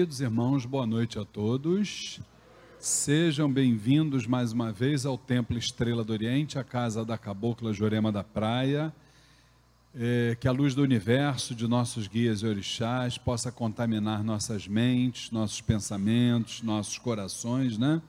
Queridos 0.00 0.22
irmãos, 0.22 0.64
boa 0.64 0.86
noite 0.86 1.18
a 1.18 1.26
todos. 1.26 2.20
Sejam 2.78 3.52
bem-vindos 3.52 4.26
mais 4.26 4.50
uma 4.50 4.72
vez 4.72 5.04
ao 5.04 5.18
Templo 5.18 5.58
Estrela 5.58 6.02
do 6.02 6.10
Oriente, 6.10 6.58
a 6.58 6.64
casa 6.64 7.04
da 7.04 7.18
Cabocla 7.18 7.70
Jurema 7.70 8.10
da 8.10 8.24
Praia. 8.24 8.94
É, 9.94 10.38
que 10.40 10.48
a 10.48 10.52
luz 10.52 10.74
do 10.74 10.82
universo, 10.82 11.54
de 11.54 11.68
nossos 11.68 12.08
guias 12.08 12.40
e 12.40 12.46
orixás, 12.46 13.18
possa 13.18 13.52
contaminar 13.52 14.24
nossas 14.24 14.66
mentes, 14.66 15.30
nossos 15.30 15.60
pensamentos, 15.60 16.62
nossos 16.62 16.96
corações, 16.96 17.76
né? 17.76 18.00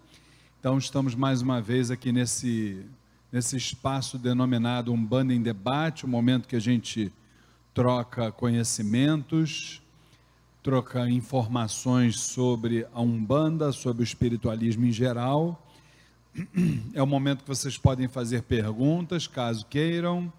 Então, 0.62 0.78
estamos 0.78 1.14
mais 1.14 1.42
uma 1.42 1.60
vez 1.60 1.92
aqui 1.92 2.14
nesse, 2.14 2.86
nesse 3.30 3.58
espaço 3.58 4.18
denominado 4.18 4.94
Umbanda 4.94 5.34
em 5.34 5.42
Debate, 5.42 6.06
um 6.06 6.10
momento 6.10 6.48
que 6.48 6.56
a 6.56 6.62
gente 6.62 7.12
troca 7.74 8.32
conhecimentos, 8.32 9.81
troca 10.64 11.10
informações 11.10 12.20
sobre 12.20 12.86
a 12.94 13.02
Umbanda, 13.02 13.72
sobre 13.72 14.04
o 14.04 14.06
espiritualismo 14.06 14.86
em 14.86 14.92
geral. 14.92 15.68
É 16.94 17.02
o 17.02 17.08
momento 17.08 17.44
que 17.44 17.48
vocês 17.48 17.78
podem 17.78 18.08
fazer 18.08 18.44
perguntas, 18.44 19.28
caso 19.28 19.66
queiram. 19.66 20.32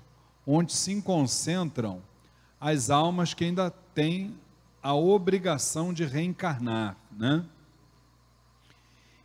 onde 0.46 0.74
se 0.74 1.00
concentram 1.00 2.02
as 2.60 2.90
almas 2.90 3.32
que 3.32 3.44
ainda 3.44 3.70
têm 3.70 4.36
a 4.82 4.94
obrigação 4.94 5.92
de 5.92 6.04
reencarnar, 6.04 6.96
né? 7.10 7.44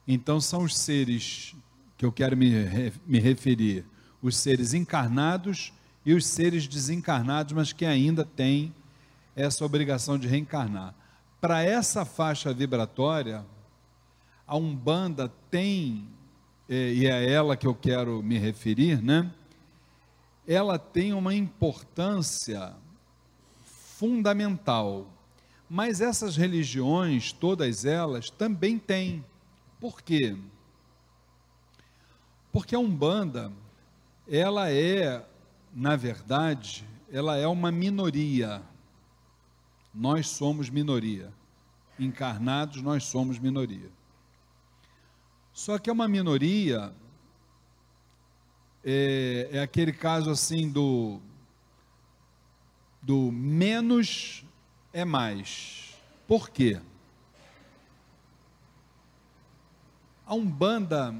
Então 0.07 0.39
são 0.39 0.63
os 0.63 0.77
seres 0.77 1.55
que 1.97 2.05
eu 2.05 2.11
quero 2.11 2.35
me, 2.35 2.51
me 3.05 3.19
referir, 3.19 3.85
os 4.21 4.37
seres 4.37 4.73
encarnados 4.73 5.71
e 6.05 6.13
os 6.13 6.25
seres 6.25 6.67
desencarnados, 6.67 7.53
mas 7.53 7.71
que 7.71 7.85
ainda 7.85 8.25
têm 8.25 8.73
essa 9.35 9.63
obrigação 9.65 10.17
de 10.17 10.27
reencarnar. 10.27 10.93
Para 11.39 11.63
essa 11.63 12.05
faixa 12.05 12.53
vibratória, 12.53 13.45
a 14.45 14.55
Umbanda 14.55 15.31
tem, 15.49 16.07
é, 16.69 16.93
e 16.93 17.05
é 17.05 17.31
ela 17.31 17.57
que 17.57 17.67
eu 17.67 17.75
quero 17.75 18.21
me 18.21 18.37
referir, 18.37 19.01
né? 19.01 19.31
Ela 20.47 20.77
tem 20.77 21.13
uma 21.13 21.33
importância 21.33 22.73
fundamental. 23.63 25.07
Mas 25.69 26.01
essas 26.01 26.35
religiões, 26.35 27.31
todas 27.31 27.85
elas, 27.85 28.29
também 28.29 28.77
têm. 28.77 29.23
Por 29.79 30.01
quê? 30.01 30.35
Porque 32.51 32.75
a 32.75 32.79
Umbanda, 32.79 33.51
ela 34.27 34.69
é 34.69 35.25
na 35.73 35.95
verdade, 35.95 36.87
ela 37.11 37.35
é 37.35 37.47
uma 37.47 37.71
minoria. 37.71 38.61
Nós 39.93 40.27
somos 40.27 40.69
minoria. 40.69 41.33
Encarnados, 41.97 42.81
nós 42.81 43.03
somos 43.05 43.39
minoria. 43.39 43.89
Só 45.51 45.77
que 45.77 45.89
é 45.89 45.93
uma 45.93 46.07
minoria, 46.07 46.93
é, 48.83 49.49
é 49.51 49.61
aquele 49.61 49.93
caso 49.93 50.29
assim 50.29 50.69
do, 50.69 51.19
do 53.01 53.31
menos 53.31 54.43
é 54.91 55.05
mais. 55.05 55.95
Por 56.27 56.49
quê? 56.49 56.81
A 60.25 60.33
Umbanda 60.33 61.15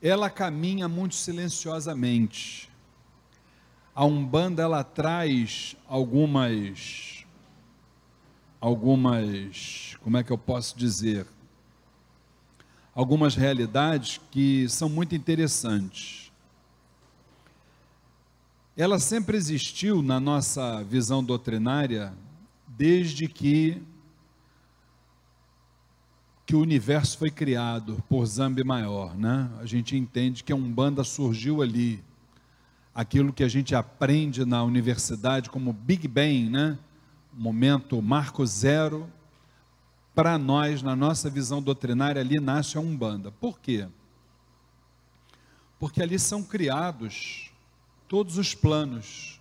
ela 0.00 0.28
caminha 0.30 0.88
muito 0.88 1.14
silenciosamente. 1.14 2.70
A 3.94 4.04
Umbanda 4.04 4.62
ela 4.62 4.84
traz 4.84 5.76
algumas 5.88 7.24
algumas, 8.60 9.96
como 10.02 10.16
é 10.16 10.24
que 10.24 10.30
eu 10.32 10.38
posso 10.38 10.76
dizer? 10.76 11.26
Algumas 12.94 13.34
realidades 13.34 14.20
que 14.30 14.68
são 14.68 14.88
muito 14.88 15.14
interessantes. 15.14 16.32
Ela 18.76 18.98
sempre 18.98 19.36
existiu 19.36 20.02
na 20.02 20.18
nossa 20.18 20.82
visão 20.82 21.22
doutrinária 21.22 22.12
desde 22.66 23.28
que 23.28 23.82
que 26.46 26.54
o 26.54 26.60
universo 26.60 27.18
foi 27.18 27.28
criado 27.28 28.00
por 28.08 28.24
Zambi 28.24 28.62
Maior, 28.62 29.16
né? 29.16 29.50
A 29.60 29.66
gente 29.66 29.96
entende 29.96 30.44
que 30.44 30.52
a 30.52 30.56
Umbanda 30.56 31.02
surgiu 31.02 31.60
ali. 31.60 32.02
Aquilo 32.94 33.32
que 33.32 33.42
a 33.42 33.48
gente 33.48 33.74
aprende 33.74 34.44
na 34.44 34.62
universidade 34.62 35.50
como 35.50 35.72
Big 35.72 36.06
Bang, 36.06 36.48
né? 36.48 36.78
Momento 37.34 38.00
marco 38.00 38.46
zero. 38.46 39.10
Para 40.14 40.38
nós, 40.38 40.82
na 40.82 40.94
nossa 40.94 41.28
visão 41.28 41.60
doutrinária, 41.60 42.20
ali 42.20 42.40
nasce 42.40 42.78
a 42.78 42.80
Umbanda. 42.80 43.32
Por 43.32 43.58
quê? 43.58 43.88
Porque 45.80 46.00
ali 46.00 46.16
são 46.16 46.44
criados 46.44 47.50
todos 48.06 48.38
os 48.38 48.54
planos. 48.54 49.40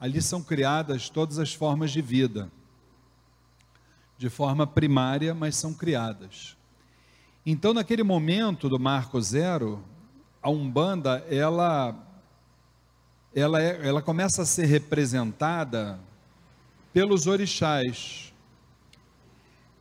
Ali 0.00 0.22
são 0.22 0.42
criadas 0.42 1.10
todas 1.10 1.38
as 1.38 1.52
formas 1.52 1.90
de 1.90 2.00
vida 2.00 2.50
de 4.22 4.30
forma 4.30 4.64
primária, 4.68 5.34
mas 5.34 5.56
são 5.56 5.74
criadas. 5.74 6.56
Então, 7.44 7.74
naquele 7.74 8.04
momento 8.04 8.68
do 8.68 8.78
Marco 8.78 9.20
Zero, 9.20 9.82
a 10.40 10.48
Umbanda, 10.48 11.26
ela, 11.28 11.92
ela, 13.34 13.60
é, 13.60 13.88
ela 13.88 14.00
começa 14.00 14.42
a 14.42 14.46
ser 14.46 14.66
representada 14.66 15.98
pelos 16.92 17.26
orixás. 17.26 18.32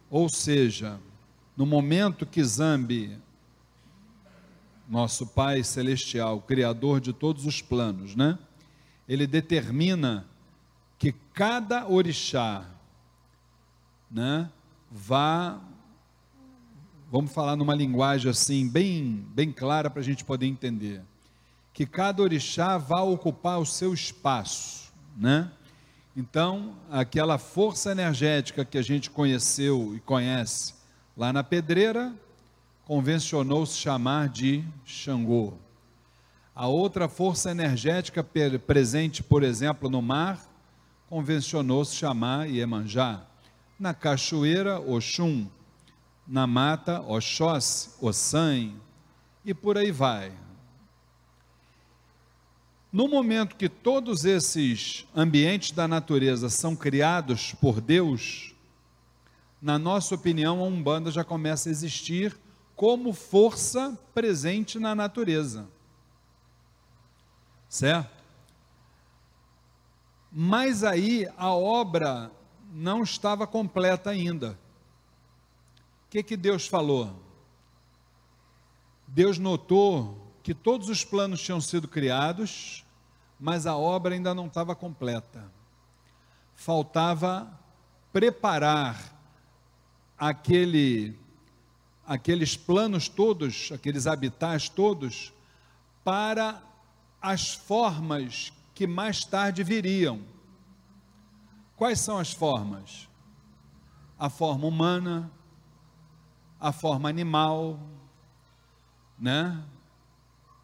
Ou 0.10 0.28
seja, 0.28 1.00
no 1.56 1.68
momento 1.68 2.26
que 2.26 2.44
Zambi 2.44 3.16
nosso 4.90 5.28
Pai 5.28 5.64
celestial, 5.64 6.42
criador 6.42 7.00
de 7.00 7.14
todos 7.14 7.46
os 7.46 7.62
planos, 7.62 8.16
né? 8.16 8.40
Ele 9.08 9.28
determina 9.28 10.26
que 10.98 11.12
cada 11.32 11.88
orixá, 11.88 12.66
né, 14.12 14.50
vá 14.92 15.60
vamos 17.12 17.32
falar 17.32 17.56
numa 17.56 17.76
linguagem 17.76 18.30
assim 18.30 18.68
bem 18.68 19.26
bem 19.34 19.52
clara 19.52 19.90
para 19.90 20.02
a 20.02 20.04
gente 20.04 20.24
poder 20.24 20.46
entender, 20.46 21.02
que 21.74 21.86
cada 21.86 22.22
orixá 22.22 22.78
vá 22.78 23.02
ocupar 23.02 23.60
o 23.60 23.66
seu 23.66 23.94
espaço, 23.94 24.92
né? 25.18 25.52
Então, 26.16 26.76
aquela 26.90 27.38
força 27.38 27.92
energética 27.92 28.66
que 28.66 28.78
a 28.78 28.82
gente 28.82 29.10
conheceu 29.10 29.96
e 29.96 30.00
conhece 30.02 30.74
lá 31.16 31.32
na 31.32 31.42
pedreira, 31.42 32.14
convencionou-se 32.84 33.78
chamar 33.78 34.28
de 34.28 34.64
Xangô. 34.86 35.54
A 36.54 36.68
outra 36.68 37.08
força 37.08 37.50
energética 37.50 38.26
presente, 38.68 39.24
por 39.24 39.42
exemplo, 39.42 39.90
no 39.90 40.02
mar, 40.02 40.40
convencionou-se 41.08 41.96
chamar 41.96 42.50
Iemanjá. 42.50 43.26
Na 43.82 43.96
cachoeira, 43.96 44.80
Oxum. 44.80 45.48
Na 46.28 46.46
mata, 46.46 47.02
Oxóssi, 47.02 47.90
Ossan. 48.00 48.76
E 49.44 49.56
por 49.56 49.76
aí 49.76 49.92
vai. 49.92 50.32
No 52.94 53.08
momento 53.08 53.56
que 53.56 53.68
todos 53.68 54.24
esses 54.24 55.08
ambientes 55.16 55.72
da 55.72 55.88
natureza 55.88 56.48
são 56.48 56.76
criados 56.76 57.56
por 57.56 57.82
Deus, 57.82 58.54
na 59.60 59.80
nossa 59.80 60.14
opinião, 60.14 60.60
a 60.60 60.68
Umbanda 60.68 61.10
já 61.10 61.24
começa 61.24 61.68
a 61.68 61.72
existir 61.72 62.38
como 62.76 63.12
força 63.14 63.98
presente 64.14 64.78
na 64.78 64.94
natureza. 64.94 65.68
Certo? 67.68 68.12
Mas 70.32 70.84
aí 70.84 71.28
a 71.36 71.52
obra 71.52 72.32
não 72.72 73.04
estava 73.04 73.46
completa 73.46 74.10
ainda. 74.10 74.58
O 76.06 76.10
que, 76.10 76.24
que 76.24 76.38
Deus 76.38 76.68
falou? 76.68 77.22
Deus 79.08 79.38
notou 79.38 80.34
que 80.42 80.54
todos 80.54 80.90
os 80.90 81.04
planos 81.04 81.42
tinham 81.42 81.60
sido 81.60 81.88
criados, 81.88 82.86
mas 83.40 83.68
a 83.68 83.76
obra 83.76 84.16
ainda 84.16 84.34
não 84.34 84.48
estava 84.48 84.74
completa. 84.74 85.52
Faltava 86.56 87.52
preparar 88.14 89.18
aquele, 90.18 91.18
aqueles 92.06 92.56
planos 92.56 93.10
todos, 93.10 93.72
aqueles 93.74 94.08
habitats 94.08 94.70
todos, 94.70 95.34
para 96.04 96.62
as 97.22 97.54
formas 97.54 98.52
que 98.74 98.88
mais 98.88 99.24
tarde 99.26 99.64
viriam. 99.64 100.22
Quais 101.82 102.00
são 102.00 102.20
as 102.20 102.32
formas? 102.32 103.10
A 104.20 104.30
forma 104.30 104.68
humana, 104.68 105.32
a 106.60 106.72
forma 106.72 107.10
animal, 107.10 107.80
né? 109.18 109.60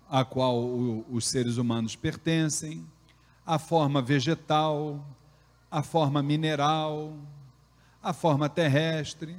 a 0.07 0.23
qual 0.23 0.59
o, 0.59 1.03
os 1.09 1.25
seres 1.25 1.57
humanos 1.57 1.95
pertencem, 1.95 2.87
a 3.43 3.57
forma 3.57 3.99
vegetal, 3.99 5.03
a 5.71 5.81
forma 5.81 6.21
mineral, 6.21 7.11
a 8.03 8.13
forma 8.13 8.47
terrestre. 8.47 9.35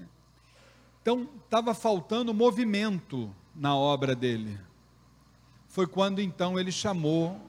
Então, 1.00 1.28
estava 1.44 1.74
faltando 1.74 2.34
movimento 2.34 3.32
na 3.54 3.76
obra 3.76 4.16
dele. 4.16 4.58
Foi 5.68 5.86
quando 5.86 6.20
então 6.20 6.58
ele 6.58 6.72
chamou, 6.72 7.40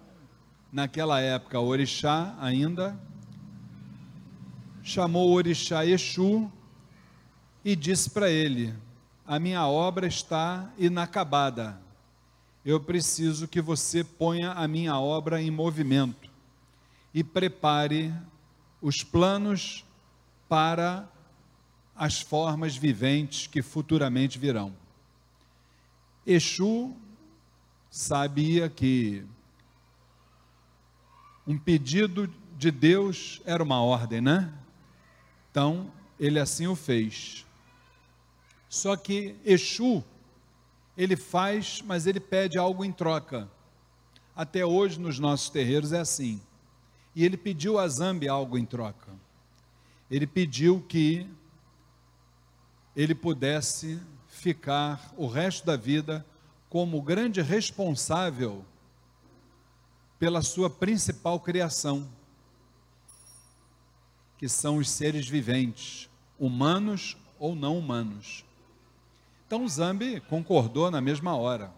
naquela 0.72 1.20
época, 1.20 1.60
o 1.60 1.66
orixá 1.66 2.36
ainda, 2.40 2.96
chamou 4.90 5.30
o 5.30 5.34
orixá 5.34 5.86
Exu 5.86 6.52
e 7.64 7.76
disse 7.76 8.10
para 8.10 8.30
ele: 8.30 8.74
A 9.26 9.40
minha 9.40 9.68
obra 9.68 10.08
está 10.08 10.72
inacabada 10.78 11.80
eu 12.66 12.80
preciso 12.80 13.48
que 13.48 13.62
você 13.62 14.04
ponha 14.04 14.52
a 14.52 14.68
minha 14.68 14.98
obra 15.00 15.42
em 15.42 15.50
movimento 15.50 16.30
e 17.14 17.24
prepare 17.24 18.14
os 18.82 19.02
planos 19.02 19.86
para 20.48 21.08
as 21.96 22.22
formas 22.22 22.76
viventes 22.76 23.48
que 23.48 23.62
futuramente 23.62 24.38
virão. 24.38 24.74
Exu 26.26 26.96
sabia 27.90 28.70
que 28.70 29.26
um 31.48 31.58
pedido 31.58 32.32
de 32.58 32.70
Deus 32.70 33.42
era 33.46 33.64
uma 33.64 33.82
ordem, 33.82 34.22
né? 34.22 34.54
Então, 35.52 35.92
ele 36.20 36.40
assim 36.40 36.68
o 36.68 36.76
fez. 36.76 37.46
Só 38.68 38.96
que 38.96 39.36
Exu 39.44 40.04
ele 41.00 41.16
faz, 41.16 41.82
mas 41.82 42.06
ele 42.06 42.20
pede 42.20 42.58
algo 42.58 42.84
em 42.84 42.92
troca. 42.92 43.50
Até 44.36 44.66
hoje 44.66 45.00
nos 45.00 45.18
nossos 45.18 45.50
terreiros 45.50 45.94
é 45.94 46.00
assim. 46.00 46.42
E 47.16 47.24
ele 47.24 47.38
pediu 47.38 47.80
a 47.80 47.88
Zambi 47.88 48.28
algo 48.28 48.58
em 48.58 48.66
troca. 48.66 49.14
Ele 50.12 50.28
pediu 50.28 50.84
que 50.90 51.26
ele 52.94 53.16
pudesse 53.16 53.98
ficar 54.28 55.14
o 55.16 55.26
resto 55.26 55.66
da 55.66 55.78
vida 55.78 56.26
como 56.70 57.02
grande 57.02 57.42
responsável 57.42 58.66
pela 60.20 60.42
sua 60.42 60.70
principal 60.70 61.40
criação, 61.40 62.10
que 64.40 64.48
são 64.48 64.78
os 64.78 64.90
seres 64.90 65.28
viventes, 65.28 66.10
humanos 66.40 67.18
ou 67.38 67.54
não 67.54 67.78
humanos. 67.78 68.46
Então 69.46 69.68
Zambi 69.68 70.22
concordou 70.22 70.90
na 70.90 71.02
mesma 71.02 71.36
hora. 71.36 71.74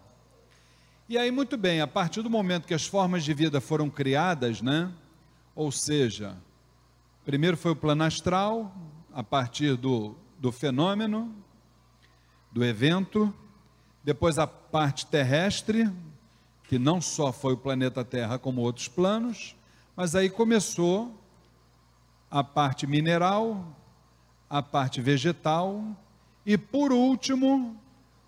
E 1.08 1.18
aí, 1.18 1.32
muito 1.32 1.56
bem, 1.56 1.80
a 1.80 1.88
partir 1.88 2.22
do 2.22 2.30
momento 2.30 2.66
que 2.66 2.72
as 2.72 2.86
formas 2.86 3.24
de 3.24 3.34
vida 3.34 3.60
foram 3.60 3.90
criadas, 3.90 4.62
né? 4.62 4.92
Ou 5.56 5.72
seja, 5.72 6.36
primeiro 7.24 7.56
foi 7.56 7.72
o 7.72 7.76
plano 7.76 8.04
astral, 8.04 8.72
a 9.12 9.24
partir 9.24 9.76
do, 9.76 10.14
do 10.38 10.52
fenômeno, 10.52 11.34
do 12.52 12.64
evento, 12.64 13.34
depois 14.04 14.38
a 14.38 14.46
parte 14.46 15.04
terrestre, 15.06 15.90
que 16.68 16.78
não 16.78 17.00
só 17.00 17.32
foi 17.32 17.54
o 17.54 17.58
planeta 17.58 18.04
Terra, 18.04 18.38
como 18.38 18.60
outros 18.60 18.86
planos, 18.86 19.56
mas 19.96 20.14
aí 20.14 20.30
começou 20.30 21.21
a 22.32 22.42
parte 22.42 22.86
mineral, 22.86 23.76
a 24.48 24.62
parte 24.62 25.02
vegetal, 25.02 25.84
e 26.46 26.56
por 26.56 26.90
último, 26.90 27.78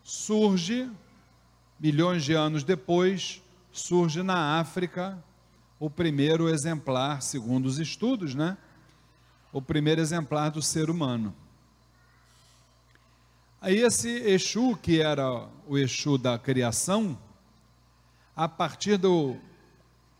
surge, 0.03 0.91
milhões 1.81 2.23
de 2.23 2.35
anos 2.35 2.63
depois, 2.63 3.43
surge 3.73 4.23
na 4.23 4.61
África 4.61 5.19
o 5.81 5.89
primeiro 5.89 6.51
exemplar, 6.51 7.23
segundo 7.23 7.65
os 7.65 7.79
estudos, 7.79 8.35
né? 8.35 8.59
O 9.51 9.63
primeiro 9.63 10.03
exemplar 10.03 10.51
do 10.51 10.61
ser 10.61 10.91
humano. 10.91 11.35
Aí 13.59 13.79
esse 13.79 14.11
Exu, 14.11 14.77
que 14.77 15.01
era 15.01 15.49
o 15.67 15.79
Exu 15.79 16.19
da 16.19 16.39
criação, 16.39 17.19
a 18.37 18.47
partir 18.47 18.99
do, 18.99 19.35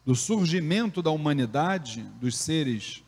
do 0.07 0.15
surgimento 0.15 1.03
da 1.03 1.11
humanidade, 1.11 2.01
dos 2.19 2.39
seres 2.39 3.04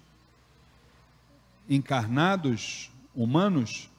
encarnados, 1.69 2.91
humanos, 3.15 3.91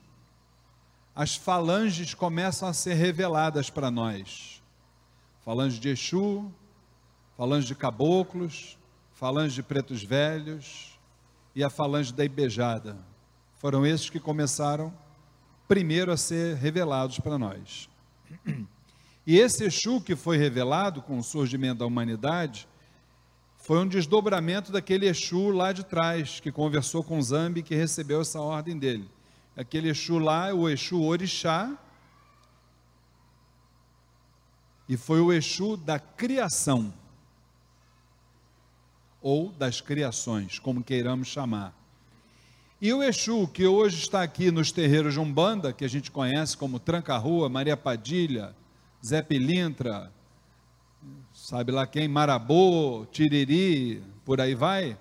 as 1.15 1.35
falanges 1.35 2.13
começam 2.13 2.69
a 2.69 2.73
ser 2.73 2.93
reveladas 2.93 3.69
para 3.69 3.89
nós. 3.89 4.61
Falange 5.43 5.79
de 5.79 5.89
Exu, 5.89 6.51
falange 7.35 7.67
de 7.67 7.75
caboclos, 7.75 8.77
falange 9.13 9.55
de 9.55 9.63
pretos 9.63 10.03
velhos 10.03 10.99
e 11.55 11.63
a 11.63 11.69
falange 11.69 12.13
da 12.13 12.23
Ibejada. 12.23 12.97
Foram 13.55 13.85
esses 13.85 14.09
que 14.09 14.19
começaram 14.19 14.93
primeiro 15.67 16.11
a 16.11 16.17
ser 16.17 16.55
revelados 16.55 17.19
para 17.19 17.37
nós. 17.37 17.89
E 19.29 19.37
esse 19.37 19.65
Exu 19.65 19.99
que 19.99 20.15
foi 20.15 20.37
revelado 20.37 21.01
com 21.01 21.17
o 21.17 21.23
surgimento 21.23 21.79
da 21.79 21.85
humanidade 21.85 22.65
foi 23.67 23.79
um 23.79 23.85
desdobramento 23.85 24.71
daquele 24.71 25.09
Exu 25.09 25.49
lá 25.49 25.73
de 25.73 25.83
trás, 25.83 26.39
que 26.39 26.53
conversou 26.53 27.03
com 27.03 27.21
Zambi, 27.21 27.61
que 27.61 27.75
recebeu 27.75 28.21
essa 28.21 28.39
ordem 28.39 28.79
dele. 28.79 29.09
Aquele 29.57 29.89
Exu 29.89 30.19
lá, 30.19 30.53
o 30.53 30.69
Exu 30.69 31.01
Orixá, 31.01 31.77
e 34.87 34.95
foi 34.95 35.19
o 35.19 35.33
Exu 35.33 35.75
da 35.75 35.99
criação, 35.99 36.93
ou 39.21 39.51
das 39.51 39.81
criações, 39.81 40.59
como 40.59 40.81
queiramos 40.81 41.27
chamar. 41.27 41.75
E 42.81 42.93
o 42.93 43.03
Exu, 43.03 43.49
que 43.49 43.67
hoje 43.67 43.97
está 43.97 44.21
aqui 44.21 44.49
nos 44.49 44.71
terreiros 44.71 45.15
de 45.15 45.19
Umbanda, 45.19 45.73
que 45.73 45.83
a 45.83 45.89
gente 45.89 46.09
conhece 46.09 46.55
como 46.55 46.79
Tranca-Rua, 46.79 47.49
Maria 47.49 47.75
Padilha, 47.75 48.55
Zé 49.05 49.21
Pilintra, 49.21 50.09
sabe 51.47 51.71
lá 51.71 51.87
quem, 51.87 52.09
Marabô, 52.09 53.07
Tiriri, 53.09 54.03
por 54.25 54.41
aí 54.41 54.53
vai, 54.53 54.97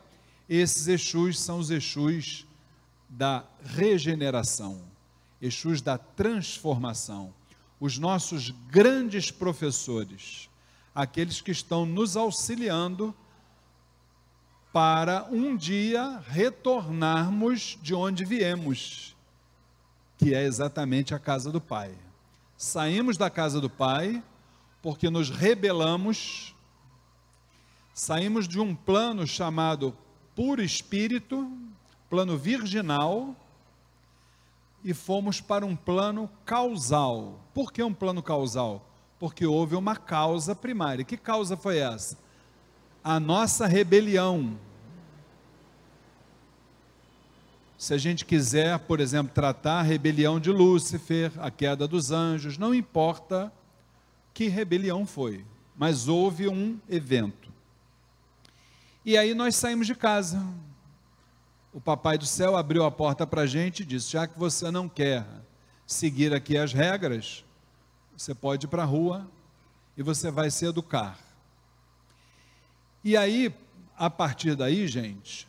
esses 0.49 0.87
Exus 0.87 1.41
são 1.41 1.59
os 1.59 1.73
Exus 1.73 2.47
da 3.09 3.45
regeneração, 3.65 4.81
Exus 5.43 5.83
da 5.83 5.99
transformação, 5.99 7.35
os 7.81 7.99
nossos 7.99 8.53
grandes 8.71 9.29
professores, 9.29 10.49
aqueles 10.95 11.41
que 11.41 11.51
estão 11.51 11.85
nos 11.85 12.17
auxiliando 12.17 13.13
para 14.73 15.27
um 15.33 15.57
dia 15.57 16.23
retornarmos 16.29 17.77
de 17.83 17.93
onde 17.93 18.25
viemos, 18.25 19.17
que 20.17 20.33
é 20.33 20.45
exatamente 20.45 21.13
a 21.13 21.19
casa 21.19 21.51
do 21.51 21.61
Pai. 21.61 21.93
Saímos 22.57 23.17
da 23.17 23.29
casa 23.29 23.61
do 23.61 23.69
Pai 23.69 24.23
porque 24.87 25.11
nos 25.11 25.31
rebelamos, 25.31 26.55
saímos 27.93 28.47
de 28.47 28.61
um 28.61 28.73
plano 28.73 29.27
chamado 29.27 29.93
puro 30.33 30.63
espírito, 30.63 31.51
plano 32.09 32.39
virginal, 32.39 33.35
e 34.85 34.95
fomos 34.95 35.41
para 35.41 35.67
um 35.67 35.75
plano 35.75 36.31
causal. 36.45 37.41
Por 37.53 37.73
que 37.73 37.83
um 37.83 37.93
plano 37.93 38.23
causal? 38.23 38.89
Porque 39.19 39.45
houve 39.45 39.75
uma 39.75 39.97
causa 39.97 40.55
primária. 40.55 41.05
Que 41.05 41.17
causa 41.17 41.57
foi 41.57 41.79
essa? 41.79 42.17
A 43.03 43.19
nossa 43.19 43.67
rebelião. 43.67 44.57
Se 47.77 47.93
a 47.93 47.99
gente 47.99 48.25
quiser, 48.25 48.79
por 48.79 49.01
exemplo, 49.01 49.35
tratar 49.35 49.81
a 49.81 49.83
rebelião 49.83 50.39
de 50.39 50.53
Lúcifer, 50.53 51.33
a 51.39 51.51
queda 51.51 51.89
dos 51.89 52.13
anjos, 52.13 52.57
não 52.57 52.73
importa 52.73 53.53
que 54.37 54.49
rebelião 54.49 55.07
foi, 55.07 55.47
mas 55.75 56.09
houve 56.09 56.47
um 56.47 56.79
evento. 56.91 57.51
E 59.03 59.17
aí 59.17 59.33
nós 59.33 59.57
saímos 59.57 59.87
de 59.87 59.95
casa. 59.95 60.47
O 61.73 61.81
papai 61.81 62.19
do 62.19 62.27
céu 62.27 62.55
abriu 62.55 62.85
a 62.85 62.91
porta 62.91 63.27
para 63.27 63.43
a 63.43 63.47
gente 63.47 63.81
e 63.81 63.87
disse: 63.87 64.13
já 64.13 64.27
que 64.27 64.39
você 64.39 64.71
não 64.71 64.91
quer 64.91 65.27
seguir 65.87 66.35
aqui 66.35 66.55
as 66.59 66.75
regras, 66.75 67.47
você 68.15 68.35
pode 68.35 68.67
ir 68.67 68.69
para 68.69 68.83
a 68.83 68.85
rua 68.85 69.27
e 69.97 70.03
você 70.03 70.31
vai 70.31 70.51
se 70.51 70.67
educar. 70.67 71.19
E 73.03 73.17
aí, 73.17 73.55
a 73.97 74.11
partir 74.11 74.55
daí, 74.55 74.87
gente, 74.87 75.49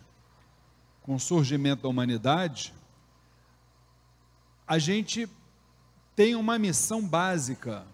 com 1.02 1.16
o 1.16 1.20
surgimento 1.20 1.84
da 1.84 1.90
humanidade, 1.90 2.74
a 4.66 4.80
gente 4.80 5.28
tem 6.16 6.36
uma 6.36 6.58
missão 6.58 7.06
básica 7.06 7.86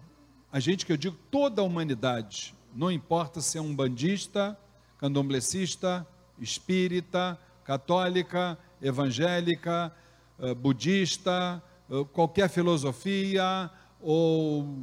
a 0.53 0.59
gente 0.59 0.85
que 0.85 0.93
eu 0.93 0.97
digo 0.97 1.17
toda 1.31 1.63
a 1.63 1.65
humanidade, 1.65 2.53
não 2.75 2.91
importa 2.91 3.41
se 3.41 3.57
é 3.57 3.61
um 3.61 3.75
bandista, 3.75 4.55
candomblecista, 4.99 6.05
espírita, 6.39 7.39
católica, 7.63 8.55
evangélica, 8.79 9.91
eh, 10.37 10.53
budista, 10.53 11.61
eh, 11.89 12.05
qualquer 12.13 12.49
filosofia, 12.49 13.71
ou, 13.99 14.77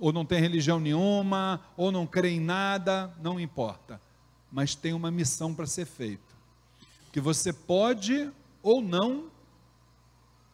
ou 0.00 0.12
não 0.12 0.24
tem 0.24 0.40
religião 0.40 0.80
nenhuma, 0.80 1.60
ou 1.76 1.92
não 1.92 2.04
crê 2.04 2.30
em 2.30 2.40
nada, 2.40 3.14
não 3.22 3.38
importa. 3.38 4.00
Mas 4.50 4.74
tem 4.74 4.92
uma 4.92 5.12
missão 5.12 5.54
para 5.54 5.66
ser 5.66 5.86
feita. 5.86 6.34
Que 7.12 7.20
você 7.20 7.52
pode 7.52 8.28
ou 8.60 8.82
não 8.82 9.26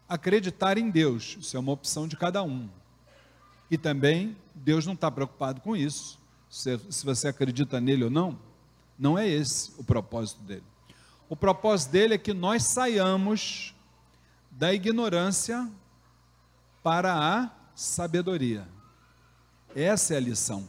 acreditar 0.06 0.76
em 0.76 0.90
Deus, 0.90 1.38
isso 1.40 1.56
é 1.56 1.60
uma 1.60 1.72
opção 1.72 2.06
de 2.06 2.18
cada 2.18 2.42
um. 2.42 2.68
E 3.70 3.76
também, 3.76 4.36
Deus 4.54 4.86
não 4.86 4.94
está 4.94 5.10
preocupado 5.10 5.60
com 5.60 5.76
isso, 5.76 6.18
se, 6.48 6.78
se 6.90 7.04
você 7.04 7.28
acredita 7.28 7.80
nele 7.80 8.04
ou 8.04 8.10
não. 8.10 8.38
Não 8.98 9.18
é 9.18 9.28
esse 9.28 9.72
o 9.78 9.84
propósito 9.84 10.42
dele. 10.42 10.64
O 11.28 11.36
propósito 11.36 11.92
dele 11.92 12.14
é 12.14 12.18
que 12.18 12.32
nós 12.32 12.64
saiamos 12.64 13.74
da 14.50 14.72
ignorância 14.72 15.70
para 16.82 17.14
a 17.14 17.50
sabedoria. 17.74 18.66
Essa 19.76 20.14
é 20.14 20.16
a 20.16 20.20
lição. 20.20 20.68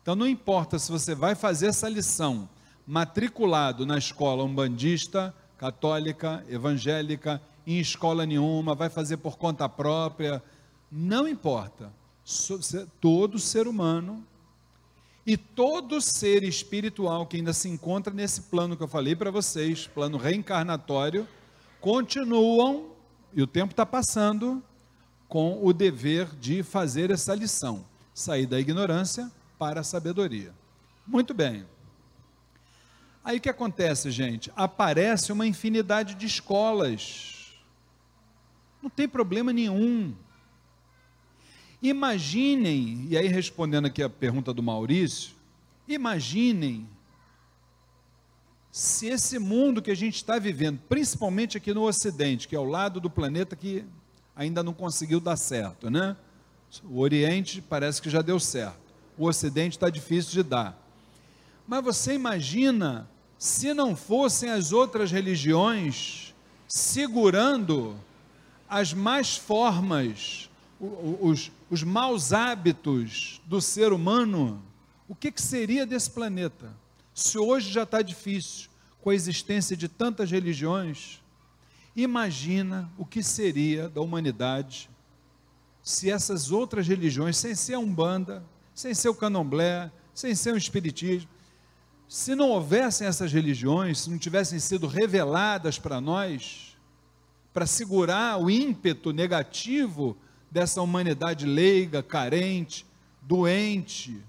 Então 0.00 0.14
não 0.14 0.26
importa 0.26 0.78
se 0.78 0.90
você 0.90 1.14
vai 1.14 1.34
fazer 1.34 1.66
essa 1.66 1.88
lição 1.88 2.48
matriculado 2.86 3.84
na 3.84 3.98
escola 3.98 4.44
umbandista, 4.44 5.34
católica, 5.58 6.44
evangélica, 6.48 7.42
em 7.66 7.80
escola 7.80 8.24
nenhuma, 8.24 8.74
vai 8.74 8.88
fazer 8.88 9.16
por 9.16 9.36
conta 9.36 9.68
própria, 9.68 10.40
não 10.90 11.28
importa. 11.28 11.92
Todo 13.00 13.38
ser 13.38 13.68
humano 13.68 14.26
e 15.24 15.36
todo 15.36 16.00
ser 16.00 16.44
espiritual 16.44 17.26
que 17.26 17.36
ainda 17.36 17.52
se 17.52 17.68
encontra 17.68 18.12
nesse 18.12 18.42
plano 18.42 18.76
que 18.76 18.82
eu 18.82 18.88
falei 18.88 19.14
para 19.14 19.30
vocês, 19.30 19.86
plano 19.86 20.16
reencarnatório, 20.16 21.26
continuam, 21.80 22.90
e 23.32 23.42
o 23.42 23.46
tempo 23.46 23.72
está 23.72 23.84
passando, 23.84 24.62
com 25.28 25.64
o 25.64 25.72
dever 25.72 26.28
de 26.36 26.62
fazer 26.62 27.10
essa 27.10 27.34
lição, 27.34 27.84
sair 28.14 28.46
da 28.46 28.58
ignorância 28.58 29.30
para 29.58 29.80
a 29.80 29.84
sabedoria. 29.84 30.54
Muito 31.06 31.34
bem. 31.34 31.66
Aí 33.24 33.38
o 33.38 33.40
que 33.40 33.48
acontece, 33.48 34.10
gente? 34.12 34.52
Aparece 34.54 35.32
uma 35.32 35.46
infinidade 35.46 36.14
de 36.14 36.26
escolas. 36.26 37.52
Não 38.80 38.88
tem 38.88 39.08
problema 39.08 39.52
nenhum. 39.52 40.14
Imaginem, 41.82 43.06
e 43.08 43.16
aí 43.16 43.28
respondendo 43.28 43.86
aqui 43.86 44.02
a 44.02 44.08
pergunta 44.08 44.52
do 44.52 44.62
Maurício, 44.62 45.34
imaginem 45.86 46.88
se 48.70 49.06
esse 49.06 49.38
mundo 49.38 49.80
que 49.80 49.90
a 49.90 49.96
gente 49.96 50.16
está 50.16 50.38
vivendo, 50.38 50.78
principalmente 50.88 51.56
aqui 51.56 51.72
no 51.72 51.84
Ocidente, 51.84 52.46
que 52.46 52.54
é 52.54 52.58
o 52.58 52.64
lado 52.64 53.00
do 53.00 53.08
planeta 53.08 53.56
que 53.56 53.84
ainda 54.34 54.62
não 54.62 54.74
conseguiu 54.74 55.18
dar 55.18 55.36
certo, 55.36 55.88
né? 55.88 56.16
O 56.84 57.00
Oriente 57.00 57.62
parece 57.62 58.02
que 58.02 58.10
já 58.10 58.20
deu 58.20 58.38
certo, 58.38 58.92
o 59.16 59.26
Ocidente 59.26 59.76
está 59.76 59.88
difícil 59.88 60.32
de 60.32 60.42
dar. 60.42 60.78
Mas 61.66 61.82
você 61.82 62.14
imagina 62.14 63.08
se 63.38 63.72
não 63.72 63.96
fossem 63.96 64.50
as 64.50 64.72
outras 64.72 65.10
religiões 65.10 66.34
segurando 66.68 67.96
as 68.68 68.92
mais 68.92 69.36
formas 69.36 70.50
os, 70.78 71.50
os 71.70 71.82
maus 71.82 72.32
hábitos 72.32 73.40
do 73.46 73.60
ser 73.60 73.92
humano, 73.92 74.62
o 75.08 75.14
que, 75.14 75.30
que 75.30 75.40
seria 75.40 75.86
desse 75.86 76.10
planeta? 76.10 76.74
Se 77.14 77.38
hoje 77.38 77.72
já 77.72 77.84
está 77.84 78.02
difícil 78.02 78.68
com 79.00 79.10
a 79.10 79.14
existência 79.14 79.76
de 79.76 79.88
tantas 79.88 80.30
religiões, 80.30 81.22
imagina 81.94 82.90
o 82.98 83.06
que 83.06 83.22
seria 83.22 83.88
da 83.88 84.00
humanidade 84.00 84.90
se 85.82 86.10
essas 86.10 86.50
outras 86.50 86.88
religiões, 86.88 87.36
sem 87.36 87.54
ser 87.54 87.74
a 87.74 87.78
Umbanda, 87.78 88.44
sem 88.74 88.92
ser 88.92 89.08
o 89.08 89.14
Candomblé, 89.14 89.88
sem 90.12 90.34
ser 90.34 90.52
o 90.52 90.56
Espiritismo, 90.56 91.30
se 92.08 92.34
não 92.34 92.50
houvessem 92.50 93.06
essas 93.06 93.32
religiões, 93.32 94.00
se 94.00 94.10
não 94.10 94.18
tivessem 94.18 94.58
sido 94.58 94.88
reveladas 94.88 95.78
para 95.78 96.00
nós, 96.00 96.76
para 97.54 97.66
segurar 97.66 98.36
o 98.36 98.50
ímpeto 98.50 99.12
negativo 99.12 100.16
dessa 100.50 100.80
humanidade 100.82 101.46
leiga, 101.46 102.02
carente, 102.02 102.86
doente, 103.22 104.22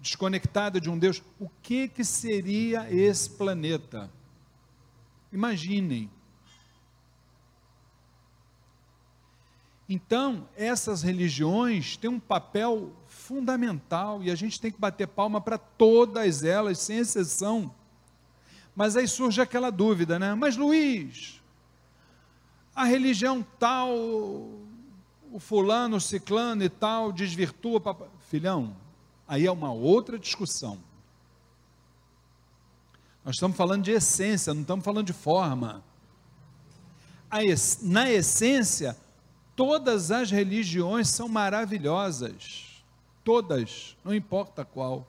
desconectada 0.00 0.80
de 0.80 0.90
um 0.90 0.98
Deus, 0.98 1.22
o 1.40 1.48
que 1.62 1.88
que 1.88 2.04
seria 2.04 2.92
esse 2.92 3.30
planeta? 3.30 4.10
Imaginem. 5.32 6.10
Então, 9.88 10.48
essas 10.56 11.02
religiões 11.02 11.96
têm 11.96 12.08
um 12.08 12.20
papel 12.20 12.92
fundamental 13.06 14.22
e 14.22 14.30
a 14.30 14.34
gente 14.34 14.60
tem 14.60 14.70
que 14.70 14.80
bater 14.80 15.06
palma 15.06 15.40
para 15.40 15.58
todas 15.58 16.42
elas, 16.42 16.78
sem 16.78 16.98
exceção. 16.98 17.74
Mas 18.74 18.96
aí 18.96 19.06
surge 19.06 19.40
aquela 19.40 19.70
dúvida, 19.70 20.18
né? 20.18 20.34
Mas 20.34 20.56
Luiz, 20.56 21.40
a 22.74 22.84
religião 22.84 23.44
tal 23.58 23.94
o 25.34 25.40
fulano, 25.40 25.96
o 25.96 26.00
ciclano 26.00 26.62
e 26.62 26.68
tal 26.68 27.10
desvirtua. 27.10 27.80
Papai. 27.80 28.08
Filhão, 28.30 28.76
aí 29.26 29.44
é 29.44 29.50
uma 29.50 29.72
outra 29.72 30.16
discussão. 30.16 30.78
Nós 33.24 33.34
estamos 33.34 33.56
falando 33.56 33.82
de 33.82 33.90
essência, 33.90 34.54
não 34.54 34.62
estamos 34.62 34.84
falando 34.84 35.06
de 35.08 35.12
forma. 35.12 35.82
Na 37.82 38.08
essência, 38.08 38.96
todas 39.56 40.12
as 40.12 40.30
religiões 40.30 41.08
são 41.08 41.28
maravilhosas. 41.28 42.84
Todas, 43.24 43.96
não 44.04 44.14
importa 44.14 44.64
qual. 44.64 45.04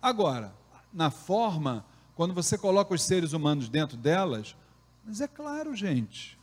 Agora, 0.00 0.54
na 0.92 1.10
forma, 1.10 1.84
quando 2.14 2.32
você 2.32 2.56
coloca 2.56 2.94
os 2.94 3.02
seres 3.02 3.32
humanos 3.32 3.68
dentro 3.68 3.96
delas, 3.96 4.54
mas 5.04 5.20
é 5.20 5.26
claro, 5.26 5.74
gente. 5.74 6.38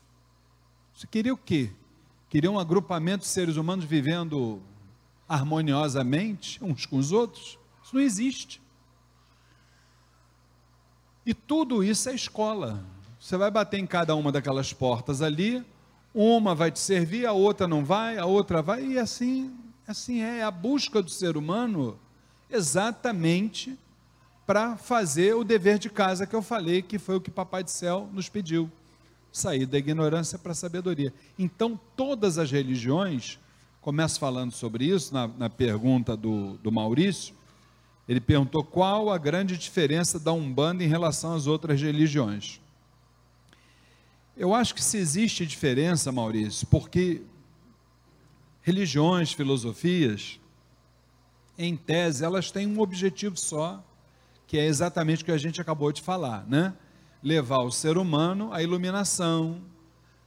Você 0.94 1.08
queria 1.08 1.34
o 1.34 1.38
quê? 1.38 1.72
Queria 2.30 2.52
um 2.52 2.60
agrupamento 2.60 3.24
de 3.24 3.28
seres 3.28 3.56
humanos 3.56 3.86
vivendo 3.86 4.62
harmoniosamente 5.28 6.64
uns 6.64 6.86
com 6.86 6.98
os 6.98 7.12
outros? 7.12 7.58
Isso 7.84 7.96
não 7.96 8.02
existe. 8.02 8.62
E 11.26 11.34
tudo 11.34 11.84
isso 11.84 12.08
é 12.08 12.14
escola. 12.14 12.86
Você 13.20 13.36
vai 13.36 13.50
bater 13.50 13.80
em 13.80 13.88
cada 13.88 14.16
uma 14.16 14.32
daquelas 14.32 14.72
portas 14.72 15.24
ali, 15.24 15.66
uma 16.14 16.54
vai 16.54 16.72
te 16.72 16.80
servir, 16.80 17.26
a 17.26 17.32
outra 17.32 17.68
não 17.68 17.84
vai, 17.84 18.18
a 18.18 18.26
outra 18.26 18.62
vai, 18.62 18.86
e 18.86 19.00
assim, 19.00 19.52
assim 19.88 20.22
é, 20.22 20.38
é 20.38 20.44
a 20.44 20.52
busca 20.52 21.02
do 21.02 21.10
ser 21.10 21.36
humano 21.36 22.00
exatamente 22.50 23.78
para 24.46 24.78
fazer 24.78 25.36
o 25.36 25.44
dever 25.44 25.78
de 25.78 25.90
casa 25.90 26.26
que 26.26 26.36
eu 26.36 26.42
falei, 26.42 26.82
que 26.82 26.98
foi 26.98 27.16
o 27.16 27.22
que 27.22 27.30
Papai 27.30 27.64
do 27.64 27.70
Céu 27.70 28.08
nos 28.14 28.30
pediu. 28.30 28.72
Sair 29.32 29.66
da 29.66 29.78
ignorância 29.78 30.38
para 30.38 30.52
a 30.54 30.56
sabedoria. 30.56 31.14
Então, 31.38 31.80
todas 31.96 32.38
as 32.38 32.52
religiões, 32.52 33.40
começo 33.82 34.20
falando 34.20 34.52
sobre 34.52 34.86
isso 34.86 35.14
na, 35.14 35.28
na 35.28 35.50
pergunta 35.50 36.18
do, 36.18 36.58
do 36.58 36.72
Maurício, 36.72 37.34
ele 38.08 38.20
perguntou 38.20 38.64
qual 38.64 39.12
a 39.12 39.18
grande 39.20 39.56
diferença 39.56 40.20
da 40.20 40.34
Umbanda 40.34 40.84
em 40.84 40.88
relação 40.88 41.36
às 41.36 41.46
outras 41.46 41.80
religiões. 41.80 42.60
Eu 44.36 44.54
acho 44.54 44.74
que 44.74 44.84
se 44.84 44.98
existe 44.98 45.46
diferença, 45.46 46.12
Maurício, 46.12 46.66
porque 46.68 47.22
religiões, 48.62 49.32
filosofias, 49.32 50.40
em 51.58 51.76
tese, 51.76 52.24
elas 52.24 52.50
têm 52.50 52.66
um 52.66 52.80
objetivo 52.80 53.38
só, 53.38 53.84
que 54.48 54.58
é 54.58 54.66
exatamente 54.66 55.22
o 55.22 55.26
que 55.26 55.32
a 55.32 55.38
gente 55.38 55.60
acabou 55.60 55.92
de 55.92 56.02
falar, 56.02 56.48
né? 56.48 56.74
Levar 57.22 57.64
o 57.64 57.72
ser 57.72 57.98
humano 57.98 58.54
à 58.54 58.64
iluminação, 58.64 59.62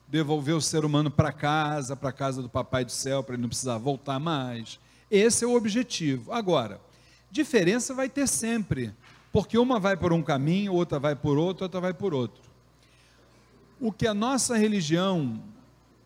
devolver 0.09 0.55
o 0.55 0.61
ser 0.61 0.85
humano 0.85 1.11
para 1.11 1.33
casa, 1.33 1.97
para 1.97 2.13
casa 2.13 2.43
do 2.43 2.49
Papai 2.49 2.85
do 2.85 2.93
Céu, 2.93 3.23
para 3.23 3.35
ele 3.35 3.43
não 3.43 3.49
precisar 3.49 3.79
voltar 3.79 4.19
mais. 4.19 4.79
Esse 5.11 5.45
é 5.45 5.47
o 5.47 5.57
objetivo. 5.57 6.33
Agora, 6.33 6.81
diferença 7.31 7.95
vai 7.95 8.11
ter 8.11 8.29
sempre, 8.29 8.93
porque 9.33 9.57
uma 9.57 9.81
vai 9.81 9.97
por 9.97 10.13
um 10.13 10.23
caminho, 10.23 10.75
outra 10.75 10.99
vai 10.99 11.17
por 11.17 11.39
outro, 11.39 11.65
outra 11.65 11.81
vai 11.81 11.95
por 11.95 12.13
outro. 12.13 12.43
O 13.81 13.91
que 13.91 14.07
a 14.07 14.13
nossa 14.13 14.57
religião, 14.57 15.43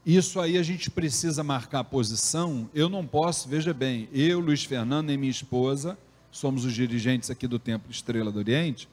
isso 0.05 0.41
aí 0.41 0.57
a 0.57 0.63
gente 0.63 0.89
precisa 0.89 1.43
marcar 1.43 1.83
posição, 1.83 2.71
eu 2.73 2.89
não 2.89 3.05
posso, 3.05 3.49
veja 3.49 3.75
bem, 3.75 4.09
eu, 4.13 4.39
Luiz 4.39 4.63
Fernando 4.63 5.11
e 5.11 5.17
minha 5.17 5.31
esposa, 5.31 5.99
somos 6.31 6.65
os 6.65 6.73
dirigentes 6.73 7.29
aqui 7.29 7.49
do 7.49 7.59
Templo 7.59 7.91
Estrela 7.91 8.31
do 8.31 8.39
Oriente, 8.39 8.89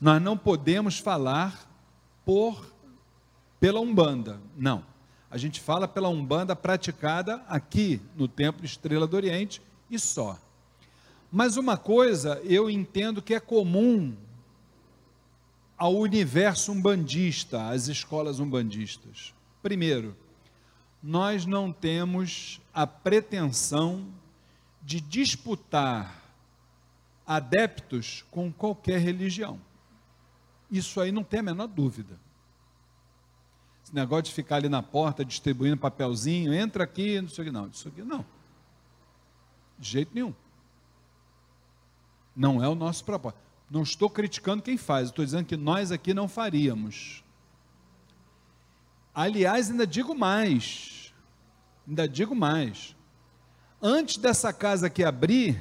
nós 0.00 0.20
não 0.22 0.36
podemos 0.36 0.98
falar 0.98 1.68
por 2.24 2.72
pela 3.60 3.80
Umbanda, 3.80 4.40
não. 4.56 4.84
A 5.30 5.36
gente 5.36 5.60
fala 5.60 5.88
pela 5.88 6.08
Umbanda 6.08 6.54
praticada 6.54 7.42
aqui 7.48 8.00
no 8.16 8.28
Templo 8.28 8.64
Estrela 8.64 9.06
do 9.06 9.16
Oriente 9.16 9.60
e 9.90 9.98
só. 9.98 10.38
Mas 11.30 11.56
uma 11.56 11.76
coisa 11.76 12.40
eu 12.44 12.70
entendo 12.70 13.20
que 13.20 13.34
é 13.34 13.40
comum 13.40 14.16
ao 15.76 15.94
universo 15.94 16.72
umbandista, 16.72 17.68
às 17.68 17.88
escolas 17.88 18.40
umbandistas. 18.40 19.34
Primeiro, 19.62 20.16
nós 21.02 21.46
não 21.46 21.72
temos 21.72 22.60
a 22.72 22.86
pretensão 22.86 24.06
de 24.82 25.00
disputar 25.00 26.22
adeptos 27.26 28.24
com 28.30 28.50
qualquer 28.50 28.98
religião. 29.00 29.60
Isso 30.70 31.00
aí 31.00 31.10
não 31.10 31.24
tem 31.24 31.40
a 31.40 31.42
menor 31.42 31.66
dúvida. 31.66 32.18
Esse 33.84 33.94
negócio 33.94 34.24
de 34.24 34.32
ficar 34.32 34.56
ali 34.56 34.68
na 34.68 34.82
porta 34.82 35.24
distribuindo 35.24 35.76
papelzinho, 35.78 36.52
entra 36.52 36.84
aqui, 36.84 37.20
não 37.20 37.28
sei 37.28 37.42
o 37.42 37.46
que, 37.46 37.52
não. 37.52 37.68
Isso 37.68 37.88
aqui 37.88 38.02
não. 38.02 38.24
De 39.78 39.88
jeito 39.88 40.10
nenhum. 40.14 40.34
Não 42.36 42.62
é 42.62 42.68
o 42.68 42.74
nosso 42.74 43.04
propósito. 43.04 43.40
Não 43.70 43.82
estou 43.82 44.10
criticando 44.10 44.62
quem 44.62 44.76
faz, 44.76 45.08
estou 45.08 45.24
dizendo 45.24 45.44
que 45.44 45.56
nós 45.56 45.90
aqui 45.90 46.12
não 46.12 46.28
faríamos. 46.28 47.22
Aliás, 49.14 49.70
ainda 49.70 49.86
digo 49.86 50.14
mais, 50.14 51.12
ainda 51.86 52.08
digo 52.08 52.34
mais. 52.34 52.94
Antes 53.80 54.16
dessa 54.16 54.52
casa 54.52 54.86
aqui 54.86 55.02
abrir, 55.02 55.60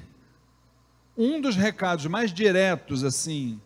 um 1.17 1.41
dos 1.41 1.55
recados 1.55 2.05
mais 2.05 2.31
diretos, 2.31 3.03
assim, 3.03 3.59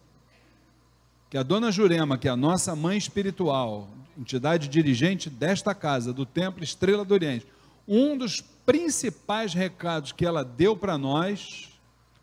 que 1.31 1.37
a 1.37 1.43
dona 1.43 1.71
Jurema, 1.71 2.17
que 2.17 2.27
é 2.27 2.31
a 2.31 2.35
nossa 2.35 2.75
mãe 2.75 2.97
espiritual, 2.97 3.87
entidade 4.17 4.67
dirigente 4.67 5.29
desta 5.29 5.73
casa, 5.73 6.11
do 6.11 6.25
Templo 6.25 6.61
Estrela 6.61 7.05
do 7.05 7.13
Oriente, 7.13 7.47
um 7.87 8.17
dos 8.17 8.41
principais 8.41 9.53
recados 9.53 10.11
que 10.11 10.25
ela 10.25 10.43
deu 10.43 10.75
para 10.75 10.97
nós 10.97 11.69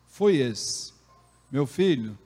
foi 0.08 0.36
esse 0.36 0.92
meu 1.50 1.66
filho, 1.66 2.18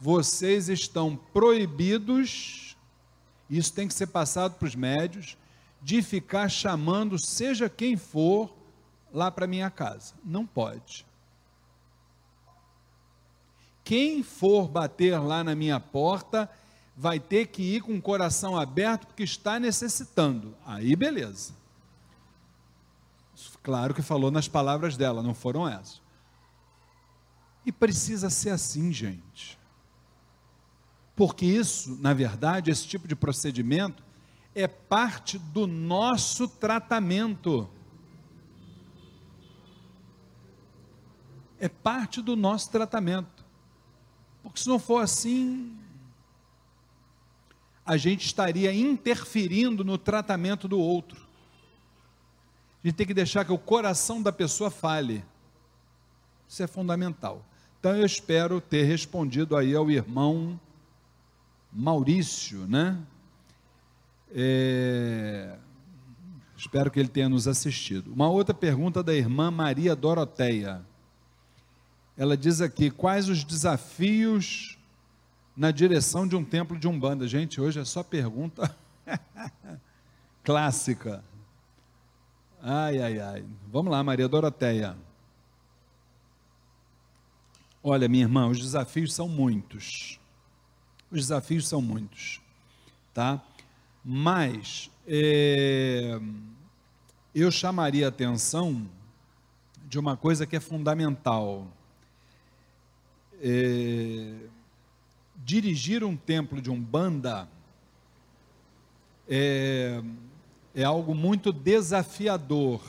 vocês 0.00 0.68
estão 0.68 1.14
proibidos, 1.14 2.76
isso 3.48 3.72
tem 3.72 3.86
que 3.86 3.94
ser 3.94 4.08
passado 4.08 4.54
para 4.58 4.66
os 4.66 4.74
médios, 4.74 5.38
de 5.80 6.02
ficar 6.02 6.48
chamando 6.48 7.16
seja 7.16 7.68
quem 7.68 7.96
for 7.96 8.52
lá 9.12 9.30
para 9.30 9.46
minha 9.46 9.70
casa. 9.70 10.14
Não 10.24 10.44
pode. 10.44 11.06
Quem 13.84 14.22
for 14.22 14.66
bater 14.66 15.20
lá 15.20 15.44
na 15.44 15.54
minha 15.54 15.78
porta 15.78 16.50
vai 16.96 17.20
ter 17.20 17.48
que 17.48 17.62
ir 17.62 17.82
com 17.82 17.94
o 17.94 18.02
coração 18.02 18.58
aberto 18.58 19.06
porque 19.06 19.22
está 19.22 19.60
necessitando. 19.60 20.56
Aí 20.64 20.96
beleza. 20.96 21.52
Claro 23.62 23.94
que 23.94 24.02
falou 24.02 24.30
nas 24.30 24.48
palavras 24.48 24.96
dela, 24.96 25.22
não 25.22 25.34
foram 25.34 25.68
essas. 25.68 26.02
E 27.64 27.72
precisa 27.72 28.28
ser 28.28 28.50
assim, 28.50 28.92
gente. 28.92 29.58
Porque 31.16 31.46
isso, 31.46 31.96
na 32.00 32.12
verdade, 32.12 32.70
esse 32.70 32.86
tipo 32.86 33.08
de 33.08 33.16
procedimento 33.16 34.02
é 34.54 34.68
parte 34.68 35.38
do 35.38 35.66
nosso 35.66 36.46
tratamento. 36.46 37.68
É 41.58 41.68
parte 41.68 42.20
do 42.20 42.36
nosso 42.36 42.70
tratamento. 42.70 43.33
Porque 44.44 44.60
se 44.60 44.68
não 44.68 44.78
for 44.78 44.98
assim, 44.98 45.76
a 47.84 47.96
gente 47.96 48.24
estaria 48.24 48.72
interferindo 48.72 49.82
no 49.84 49.98
tratamento 49.98 50.68
do 50.68 50.78
outro. 50.78 51.20
A 52.82 52.86
gente 52.86 52.96
tem 52.96 53.06
que 53.06 53.14
deixar 53.14 53.44
que 53.44 53.52
o 53.52 53.58
coração 53.58 54.22
da 54.22 54.30
pessoa 54.30 54.70
fale. 54.70 55.24
Isso 56.46 56.62
é 56.62 56.66
fundamental. 56.66 57.44
Então 57.80 57.96
eu 57.96 58.06
espero 58.06 58.60
ter 58.60 58.84
respondido 58.84 59.56
aí 59.56 59.74
ao 59.74 59.90
irmão 59.90 60.60
Maurício, 61.72 62.66
né? 62.66 62.98
É, 64.32 65.56
espero 66.56 66.90
que 66.90 67.00
ele 67.00 67.08
tenha 67.08 67.28
nos 67.28 67.48
assistido. 67.48 68.12
Uma 68.12 68.28
outra 68.28 68.54
pergunta 68.54 69.02
da 69.02 69.14
irmã 69.14 69.50
Maria 69.50 69.96
Doroteia. 69.96 70.84
Ela 72.16 72.36
diz 72.36 72.60
aqui: 72.60 72.90
quais 72.90 73.28
os 73.28 73.44
desafios 73.44 74.78
na 75.56 75.70
direção 75.70 76.26
de 76.26 76.36
um 76.36 76.44
templo 76.44 76.78
de 76.78 76.86
Umbanda? 76.86 77.26
Gente, 77.26 77.60
hoje 77.60 77.80
é 77.80 77.84
só 77.84 78.02
pergunta 78.02 78.74
clássica. 80.44 81.24
Ai, 82.62 83.00
ai, 83.00 83.20
ai. 83.20 83.44
Vamos 83.70 83.92
lá, 83.92 84.02
Maria 84.02 84.28
Doroteia. 84.28 84.96
Olha, 87.82 88.08
minha 88.08 88.24
irmã, 88.24 88.48
os 88.48 88.58
desafios 88.58 89.12
são 89.12 89.28
muitos. 89.28 90.18
Os 91.10 91.20
desafios 91.20 91.68
são 91.68 91.82
muitos, 91.82 92.40
tá? 93.12 93.42
Mas 94.02 94.90
é, 95.06 96.18
eu 97.34 97.50
chamaria 97.50 98.06
a 98.06 98.08
atenção 98.08 98.88
de 99.86 99.98
uma 99.98 100.16
coisa 100.16 100.46
que 100.46 100.56
é 100.56 100.60
fundamental. 100.60 101.68
É, 103.46 104.34
dirigir 105.44 106.02
um 106.02 106.16
templo 106.16 106.62
de 106.62 106.70
umbanda 106.70 107.46
é, 109.28 110.02
é 110.74 110.82
algo 110.82 111.14
muito 111.14 111.52
desafiador. 111.52 112.80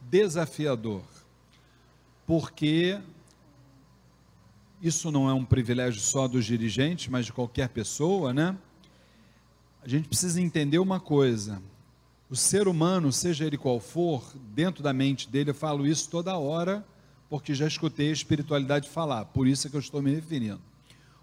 Desafiador. 0.00 1.02
Porque 2.24 3.00
isso 4.80 5.10
não 5.10 5.28
é 5.28 5.34
um 5.34 5.44
privilégio 5.44 6.00
só 6.00 6.28
dos 6.28 6.44
dirigentes, 6.44 7.08
mas 7.08 7.26
de 7.26 7.32
qualquer 7.32 7.70
pessoa, 7.70 8.32
né? 8.32 8.56
A 9.82 9.88
gente 9.88 10.06
precisa 10.06 10.40
entender 10.40 10.78
uma 10.78 11.00
coisa: 11.00 11.60
o 12.30 12.36
ser 12.36 12.68
humano, 12.68 13.12
seja 13.12 13.44
ele 13.44 13.58
qual 13.58 13.80
for, 13.80 14.24
dentro 14.54 14.84
da 14.84 14.92
mente 14.92 15.28
dele, 15.28 15.50
eu 15.50 15.54
falo 15.54 15.84
isso 15.84 16.08
toda 16.08 16.36
hora, 16.38 16.86
porque 17.28 17.54
já 17.54 17.66
escutei 17.66 18.10
a 18.10 18.12
espiritualidade 18.12 18.88
falar, 18.88 19.24
por 19.26 19.46
isso 19.46 19.66
é 19.66 19.70
que 19.70 19.76
eu 19.76 19.80
estou 19.80 20.02
me 20.02 20.14
referindo. 20.14 20.60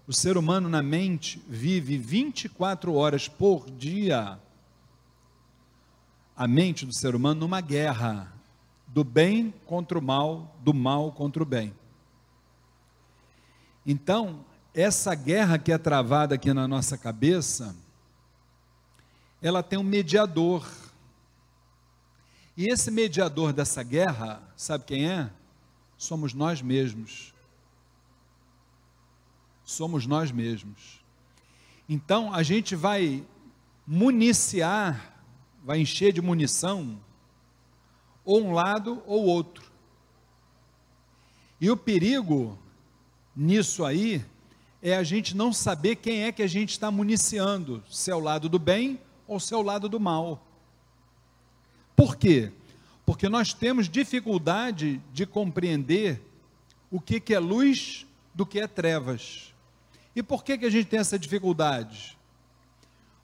O 0.06 0.12
ser 0.12 0.36
humano 0.36 0.68
na 0.68 0.82
mente 0.82 1.42
vive 1.48 1.96
24 1.96 2.94
horas 2.94 3.28
por 3.28 3.70
dia 3.70 4.38
a 6.36 6.48
mente 6.48 6.84
do 6.84 6.92
ser 6.92 7.14
humano 7.14 7.40
numa 7.40 7.60
guerra 7.60 8.32
do 8.88 9.04
bem 9.04 9.54
contra 9.64 9.98
o 9.98 10.02
mal, 10.02 10.56
do 10.60 10.74
mal 10.74 11.12
contra 11.12 11.42
o 11.42 11.46
bem. 11.46 11.72
Então, 13.86 14.44
essa 14.74 15.14
guerra 15.14 15.58
que 15.58 15.72
é 15.72 15.78
travada 15.78 16.34
aqui 16.34 16.52
na 16.52 16.66
nossa 16.68 16.98
cabeça, 16.98 17.74
ela 19.40 19.62
tem 19.62 19.78
um 19.78 19.82
mediador. 19.82 20.68
E 22.56 22.68
esse 22.68 22.90
mediador 22.90 23.52
dessa 23.52 23.82
guerra, 23.82 24.42
sabe 24.56 24.84
quem 24.84 25.08
é? 25.08 25.30
Somos 26.02 26.34
nós 26.34 26.60
mesmos. 26.60 27.32
Somos 29.64 30.04
nós 30.04 30.32
mesmos. 30.32 31.00
Então, 31.88 32.34
a 32.34 32.42
gente 32.42 32.74
vai 32.74 33.24
municiar, 33.86 35.22
vai 35.62 35.78
encher 35.78 36.12
de 36.12 36.20
munição, 36.20 37.00
ou 38.24 38.42
um 38.42 38.52
lado 38.52 39.00
ou 39.06 39.26
outro. 39.26 39.70
E 41.60 41.70
o 41.70 41.76
perigo 41.76 42.58
nisso 43.36 43.84
aí 43.84 44.24
é 44.82 44.96
a 44.96 45.04
gente 45.04 45.36
não 45.36 45.52
saber 45.52 45.94
quem 45.94 46.24
é 46.24 46.32
que 46.32 46.42
a 46.42 46.48
gente 46.48 46.70
está 46.70 46.90
municiando, 46.90 47.80
se 47.88 48.10
é 48.10 48.14
o 48.16 48.18
lado 48.18 48.48
do 48.48 48.58
bem 48.58 49.00
ou 49.24 49.38
se 49.38 49.54
é 49.54 49.56
o 49.56 49.62
lado 49.62 49.88
do 49.88 50.00
mal. 50.00 50.44
Por 51.94 52.16
quê? 52.16 52.52
Porque 53.04 53.28
nós 53.28 53.52
temos 53.52 53.88
dificuldade 53.88 55.00
de 55.12 55.26
compreender 55.26 56.20
o 56.90 57.00
que, 57.00 57.18
que 57.18 57.34
é 57.34 57.38
luz 57.38 58.06
do 58.34 58.46
que 58.46 58.60
é 58.60 58.66
trevas. 58.66 59.52
E 60.14 60.22
por 60.22 60.44
que, 60.44 60.58
que 60.58 60.66
a 60.66 60.70
gente 60.70 60.86
tem 60.86 61.00
essa 61.00 61.18
dificuldade? 61.18 62.18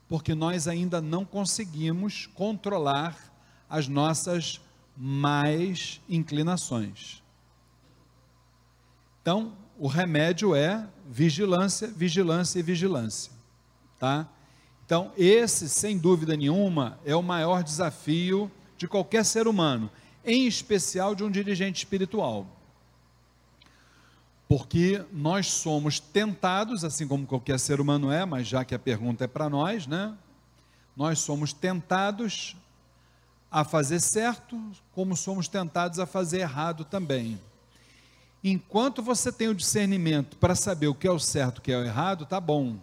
Porque 0.09 0.35
nós 0.35 0.67
ainda 0.67 1.01
não 1.01 1.25
conseguimos 1.25 2.27
controlar 2.27 3.17
as 3.69 3.87
nossas 3.89 4.61
mais 4.97 6.01
inclinações. 6.09 7.23
Então, 9.21 9.53
o 9.79 9.87
remédio 9.87 10.55
é 10.55 10.89
vigilância, 11.09 11.87
vigilância 11.87 12.59
e 12.59 12.63
vigilância, 12.63 13.31
tá? 13.99 14.27
Então, 14.85 15.13
esse, 15.17 15.69
sem 15.69 15.99
dúvida 15.99 16.35
nenhuma, 16.35 16.99
é 17.05 17.15
o 17.15 17.23
maior 17.23 17.63
desafio 17.63 18.51
de 18.79 18.89
qualquer 18.89 19.25
ser 19.25 19.47
humano, 19.47 19.91
em 20.25 20.47
especial 20.47 21.15
de 21.15 21.25
um 21.25 21.31
dirigente 21.31 21.79
espiritual. 21.79 22.47
Porque 24.49 25.05
nós 25.13 25.49
somos 25.49 26.01
tentados, 26.01 26.85
assim 26.85 27.07
como 27.07 27.27
qualquer 27.27 27.59
ser 27.59 27.81
humano 27.81 28.11
é, 28.11 28.25
mas 28.25 28.47
já 28.47 28.65
que 28.65 28.75
a 28.75 28.79
pergunta 28.79 29.25
é 29.25 29.27
para 29.27 29.51
nós, 29.51 29.87
né? 29.87 30.17
Nós 30.97 31.19
somos 31.19 31.53
tentados 31.53 32.57
a 33.51 33.65
fazer 33.65 34.01
certo, 34.01 34.59
como 34.93 35.17
somos 35.17 35.49
tentados 35.49 35.99
a 35.99 36.07
fazer 36.07 36.41
errado 36.41 36.85
também. 36.85 37.39
Enquanto 38.43 39.03
você 39.03 39.33
tem 39.33 39.49
o 39.49 39.55
discernimento 39.55 40.37
para 40.37 40.55
saber 40.55 40.87
o 40.87 40.95
que 40.95 41.07
é 41.07 41.11
o 41.11 41.19
certo, 41.19 41.59
o 41.59 41.63
que 41.63 41.73
é 41.73 41.77
o 41.77 41.85
errado, 41.85 42.25
tá 42.25 42.41
bom. 42.41 42.77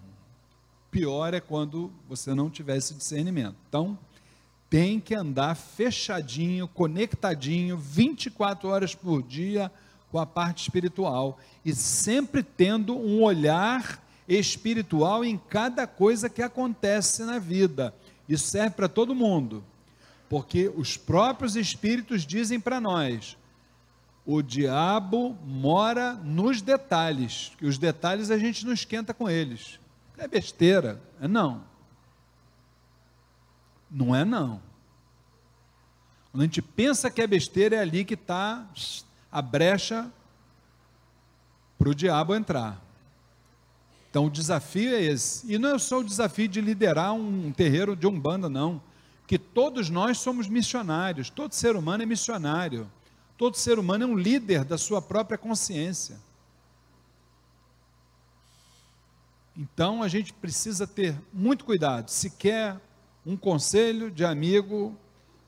Pior 0.92 1.34
é 1.34 1.40
quando 1.40 1.92
você 2.08 2.34
não 2.34 2.50
tiver 2.50 2.78
esse 2.78 2.94
discernimento. 2.94 3.56
Então, 3.68 3.98
tem 4.70 5.00
que 5.00 5.16
andar 5.16 5.56
fechadinho, 5.56 6.68
conectadinho, 6.68 7.78
24 7.78 8.68
horas 8.68 8.96
por 8.96 9.22
dia 9.22 9.72
com 10.12 10.20
a 10.20 10.26
parte 10.26 10.64
espiritual 10.64 11.40
e 11.64 11.74
sempre 11.74 12.44
tendo 12.44 12.98
um 12.98 13.22
olhar 13.24 14.04
espiritual 14.28 15.24
em 15.24 15.38
cada 15.38 15.86
coisa 15.86 16.30
que 16.30 16.42
acontece 16.42 17.24
na 17.24 17.40
vida. 17.40 17.94
Isso 18.28 18.48
serve 18.48 18.76
para 18.76 18.90
todo 18.90 19.14
mundo 19.14 19.64
porque 20.30 20.72
os 20.76 20.98
próprios 20.98 21.56
espíritos 21.56 22.26
dizem 22.26 22.60
para 22.60 22.82
nós: 22.82 23.38
o 24.26 24.42
diabo 24.42 25.38
mora 25.46 26.14
nos 26.14 26.62
detalhes, 26.62 27.52
que 27.58 27.66
os 27.66 27.78
detalhes 27.78 28.32
a 28.32 28.38
gente 28.38 28.66
não 28.66 28.74
esquenta 28.74 29.14
com 29.14 29.30
eles. 29.30 29.80
É 30.18 30.28
besteira, 30.28 31.02
é 31.22 31.28
não. 31.28 31.64
Não 33.90 34.16
é 34.16 34.26
não. 34.26 34.62
Quando 36.32 36.42
a 36.42 36.46
gente 36.46 36.62
pensa 36.62 37.10
que 37.10 37.22
é 37.22 37.28
besteira, 37.28 37.78
é 37.78 37.80
ali 37.80 38.04
que 38.04 38.16
está 38.16 38.66
a 39.32 39.42
brecha 39.42 40.12
para 41.78 41.90
o 41.90 41.96
diabo 41.96 42.36
entrar. 42.36 42.82
Então 44.10 44.26
o 44.26 44.30
desafio 44.30 44.96
é 44.96 45.02
esse. 45.02 45.52
E 45.52 45.58
não 45.58 45.76
é 45.76 45.80
só 45.80 46.00
o 46.00 46.04
desafio 46.04 46.48
de 46.48 46.62
liderar 46.62 47.14
um 47.14 47.52
terreiro 47.52 47.96
de 47.96 48.08
umbanda, 48.08 48.50
não 48.50 48.82
que 49.28 49.40
todos 49.40 49.90
nós 49.90 50.20
somos 50.20 50.48
missionários, 50.48 51.30
todo 51.30 51.54
ser 51.54 51.76
humano 51.76 52.04
é 52.04 52.06
missionário, 52.06 52.90
todo 53.38 53.58
ser 53.58 53.80
humano 53.80 54.04
é 54.04 54.08
um 54.08 54.16
líder 54.16 54.64
da 54.64 54.78
sua 54.78 55.02
própria 55.02 55.38
consciência. 55.38 56.18
Então 59.58 60.04
a 60.04 60.08
gente 60.08 60.34
precisa 60.34 60.86
ter 60.86 61.20
muito 61.34 61.66
cuidado. 61.66 62.10
Se 62.10 62.30
quer 62.30 62.80
um 63.26 63.36
conselho 63.36 64.12
de 64.12 64.24
amigo, 64.24 64.96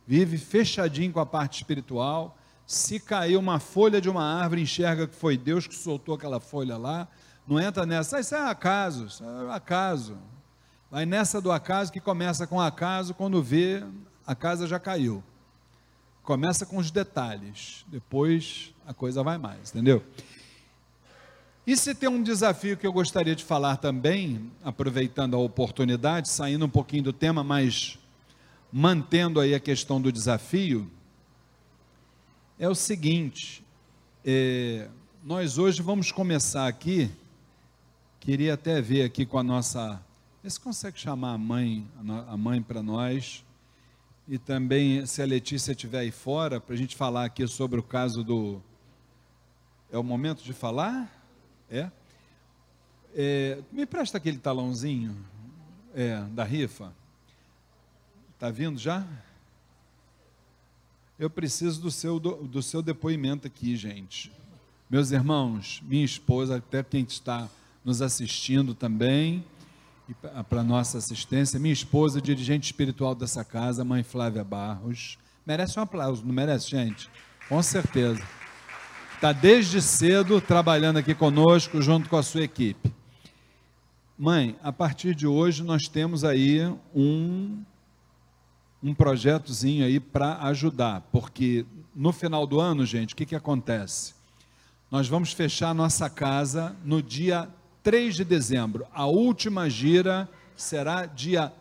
vive 0.06 0.38
fechadinho 0.38 1.14
com 1.14 1.20
a 1.20 1.26
parte 1.26 1.58
espiritual. 1.58 2.38
Se 2.66 3.00
caiu 3.00 3.40
uma 3.40 3.60
folha 3.60 4.02
de 4.02 4.10
uma 4.10 4.24
árvore, 4.24 4.62
enxerga 4.62 5.08
que 5.08 5.16
foi 5.16 5.38
Deus 5.38 5.68
que 5.68 5.76
soltou 5.76 6.16
aquela 6.16 6.40
folha 6.40 6.78
lá. 6.78 7.08
Não 7.48 7.60
entra 7.60 7.86
nessa, 7.86 8.18
ah, 8.18 8.20
isso 8.20 8.36
é 8.36 8.50
acaso, 8.50 9.06
isso 9.06 9.24
é 9.24 9.54
acaso. 9.54 10.18
Vai 10.90 11.06
nessa 11.06 11.40
do 11.40 11.52
acaso 11.52 11.92
que 11.92 12.00
começa 12.00 12.48
com 12.48 12.60
acaso, 12.60 13.14
quando 13.14 13.42
vê, 13.44 13.84
a 14.26 14.34
casa 14.34 14.68
já 14.68 14.80
caiu. 14.80 15.24
Começa 16.24 16.66
com 16.66 16.78
os 16.78 16.92
detalhes, 16.92 17.86
depois 17.88 18.74
a 18.86 18.94
coisa 18.94 19.24
vai 19.24 19.38
mais, 19.38 19.70
entendeu? 19.70 20.04
E 21.68 21.76
se 21.76 21.94
tem 21.94 22.08
um 22.08 22.24
desafio 22.24 22.78
que 22.78 22.88
eu 22.88 22.94
gostaria 22.94 23.36
de 23.36 23.44
falar 23.44 23.76
também, 23.76 24.50
aproveitando 24.64 25.36
a 25.36 25.40
oportunidade, 25.40 26.30
saindo 26.30 26.66
um 26.66 26.70
pouquinho 26.70 27.04
do 27.04 27.14
tema, 27.14 27.44
mas 27.44 28.00
mantendo 28.72 29.40
aí 29.40 29.54
a 29.54 29.60
questão 29.60 30.02
do 30.02 30.10
desafio, 30.10 30.90
é 32.58 32.70
o 32.70 32.74
seguinte: 32.74 33.62
é, 34.24 34.88
nós 35.22 35.58
hoje 35.58 35.82
vamos 35.82 36.10
começar 36.10 36.68
aqui, 36.68 37.12
queria 38.22 38.54
até 38.54 38.82
ver 38.82 39.04
aqui 39.04 39.26
com 39.26 39.38
a 39.38 39.44
nossa 39.44 40.02
você 40.50 40.62
consegue 40.62 40.98
chamar 40.98 41.34
a 41.34 41.38
mãe, 41.38 41.86
a 42.30 42.38
mãe 42.38 42.62
para 42.62 42.82
nós? 42.82 43.44
E 44.26 44.38
também, 44.38 45.06
se 45.06 45.22
a 45.22 45.26
Letícia 45.26 45.74
estiver 45.74 46.00
aí 46.00 46.12
fora, 46.12 46.62
para 46.62 46.74
a 46.74 46.78
gente 46.78 46.96
falar 46.96 47.26
aqui 47.26 47.46
sobre 47.46 47.78
o 47.78 47.84
caso 47.84 48.24
do. 48.24 48.62
É 49.92 49.98
o 49.98 50.04
momento 50.04 50.44
de 50.44 50.54
falar? 50.54 51.17
É? 51.70 51.90
é 53.16 53.60
me 53.72 53.86
presta 53.86 54.18
aquele 54.18 54.38
talãozinho 54.38 55.18
é, 55.94 56.22
da 56.32 56.44
rifa. 56.44 56.94
Está 58.34 58.50
vindo 58.50 58.80
já? 58.80 59.06
Eu 61.18 61.30
preciso 61.30 61.82
do 61.82 61.90
seu, 61.90 62.20
do, 62.20 62.36
do 62.44 62.62
seu 62.62 62.82
depoimento 62.82 63.48
aqui, 63.48 63.76
gente. 63.76 64.32
Meus 64.90 65.12
irmãos, 65.12 65.82
minha 65.86 66.06
esposa, 66.06 66.58
até 66.58 66.84
quem 66.84 67.04
está 67.04 67.50
nos 67.84 68.02
assistindo 68.02 68.76
também 68.76 69.44
para 70.50 70.64
nossa 70.64 70.98
assistência, 71.00 71.60
minha 71.60 71.74
esposa, 71.74 72.22
dirigente 72.22 72.68
espiritual 72.68 73.14
dessa 73.14 73.44
casa, 73.44 73.84
mãe 73.84 74.04
Flávia 74.04 74.44
Barros. 74.44 75.18
Merece 75.46 75.80
um 75.80 75.82
aplauso, 75.82 76.26
não 76.26 76.34
merece, 76.34 76.70
gente? 76.70 77.10
Com 77.50 77.62
certeza. 77.64 78.22
Está 79.18 79.32
desde 79.32 79.82
cedo 79.82 80.40
trabalhando 80.40 80.98
aqui 80.98 81.16
conosco, 81.16 81.82
junto 81.82 82.08
com 82.08 82.18
a 82.18 82.22
sua 82.22 82.44
equipe. 82.44 82.94
Mãe, 84.16 84.56
a 84.62 84.72
partir 84.72 85.16
de 85.16 85.26
hoje 85.26 85.64
nós 85.64 85.88
temos 85.88 86.24
aí 86.24 86.62
um, 86.94 87.64
um 88.82 88.94
projetozinho 88.94 89.84
aí 89.84 90.00
para 90.00 90.38
ajudar, 90.44 91.02
porque 91.12 91.66
no 91.96 92.14
final 92.14 92.46
do 92.46 92.60
ano, 92.60 92.86
gente, 92.86 93.16
o 93.16 93.18
que, 93.18 93.26
que 93.26 93.36
acontece? 93.36 94.14
Nós 94.92 95.08
vamos 95.08 95.34
fechar 95.34 95.74
nossa 95.74 96.08
casa 96.12 96.76
no 96.86 97.02
dia 97.02 97.50
3 97.82 98.18
de 98.18 98.24
dezembro. 98.24 98.86
A 98.94 99.08
última 99.08 99.68
gira 99.68 100.30
será 100.56 101.08
dia 101.08 101.52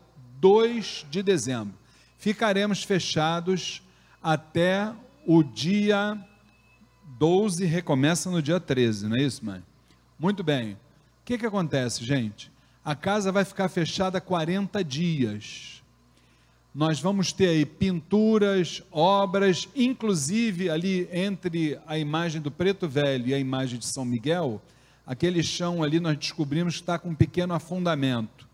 2 0.43 1.07
de 1.11 1.23
dezembro. 1.23 1.73
Ficaremos 2.19 2.83
fechados 2.83 3.81
até 4.23 4.93
o 5.27 5.43
dia 5.43 6.23
12, 7.07 7.65
recomeça 7.65 8.31
no 8.31 8.43
dia 8.43 8.61
13, 8.61 9.09
não 9.09 9.17
é 9.17 9.23
isso, 9.23 9.45
mãe? 9.45 9.63
Muito 10.19 10.43
bem. 10.43 10.73
O 10.73 10.77
que, 11.25 11.39
que 11.39 11.47
acontece, 11.47 12.05
gente? 12.05 12.51
A 12.85 12.95
casa 12.95 13.33
vai 13.33 13.45
ficar 13.45 13.69
fechada 13.69 14.21
40 14.21 14.83
dias. 14.85 15.83
Nós 16.75 17.01
vamos 17.01 17.33
ter 17.33 17.49
aí 17.49 17.65
pinturas, 17.65 18.83
obras, 18.93 19.69
inclusive 19.75 20.69
ali 20.69 21.09
entre 21.11 21.79
a 21.87 21.99
imagem 21.99 22.41
do 22.41 22.51
Preto 22.51 22.87
Velho 22.87 23.29
e 23.29 23.35
a 23.35 23.39
imagem 23.39 23.79
de 23.79 23.87
São 23.87 24.05
Miguel, 24.05 24.61
aquele 25.07 25.43
chão 25.43 25.83
ali 25.83 25.99
nós 25.99 26.19
descobrimos 26.19 26.75
que 26.75 26.83
está 26.83 26.99
com 26.99 27.09
um 27.09 27.15
pequeno 27.15 27.55
afundamento. 27.55 28.46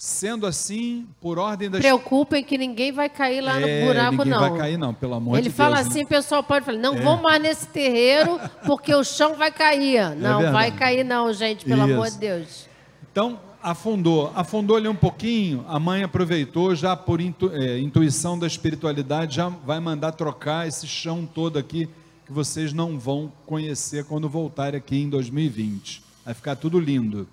Sendo 0.00 0.46
assim, 0.46 1.08
por 1.20 1.40
ordem 1.40 1.68
das 1.68 1.80
Preocupem 1.80 2.44
que 2.44 2.56
ninguém 2.56 2.92
vai 2.92 3.08
cair 3.08 3.40
lá 3.40 3.60
É, 3.60 3.80
no 3.80 3.86
buraco, 3.88 4.10
ninguém 4.12 4.26
não. 4.32 4.38
vai 4.50 4.56
cair 4.56 4.78
não, 4.78 4.94
pelo 4.94 5.14
amor 5.14 5.36
Ele 5.38 5.48
de 5.48 5.54
fala 5.54 5.74
Deus. 5.74 5.86
né? 5.88 5.90
assim, 5.92 6.04
o 6.04 6.06
pessoal 6.06 6.40
pode 6.40 6.64
falar, 6.64 6.78
não 6.78 6.94
vão 7.02 7.20
mais 7.20 7.42
nesse 7.42 7.66
terreiro 7.66 8.38
porque 8.64 8.94
o 8.94 9.02
chão 9.02 9.34
vai 9.34 9.50
cair. 9.50 10.14
Não, 10.14 10.38
verdade. 10.40 10.52
vai 10.52 10.70
cair 10.70 11.02
não, 11.04 11.32
gente, 11.32 11.64
pelo 11.64 11.82
amor 11.82 12.06
Isso. 12.06 12.14
de 12.14 12.20
Deus. 12.20 12.66
Então, 13.10 13.40
afundou. 13.60 14.32
Afundou 14.36 14.76
ali 14.76 14.86
um 14.86 14.94
pouquinho, 14.94 15.64
a 15.66 15.80
mãe 15.80 16.04
aproveitou, 16.04 16.76
já 16.76 16.94
por 16.94 17.20
intu- 17.20 17.50
é, 17.52 17.80
intuição 17.80 18.38
da 18.38 18.46
espiritualidade, 18.46 19.34
já 19.34 19.48
vai 19.48 19.80
mandar 19.80 20.12
trocar 20.12 20.68
esse 20.68 20.86
chão 20.86 21.26
todo 21.26 21.58
aqui, 21.58 21.88
que 22.24 22.30
vocês 22.32 22.72
não 22.72 22.96
vão 23.00 23.32
conhecer 23.44 24.04
quando 24.04 24.28
voltarem 24.28 24.78
aqui 24.78 24.96
em 24.96 25.08
2020. 25.10 26.04
Vai 26.24 26.34
ficar 26.34 26.54
tudo 26.54 26.78
lindo. 26.78 27.26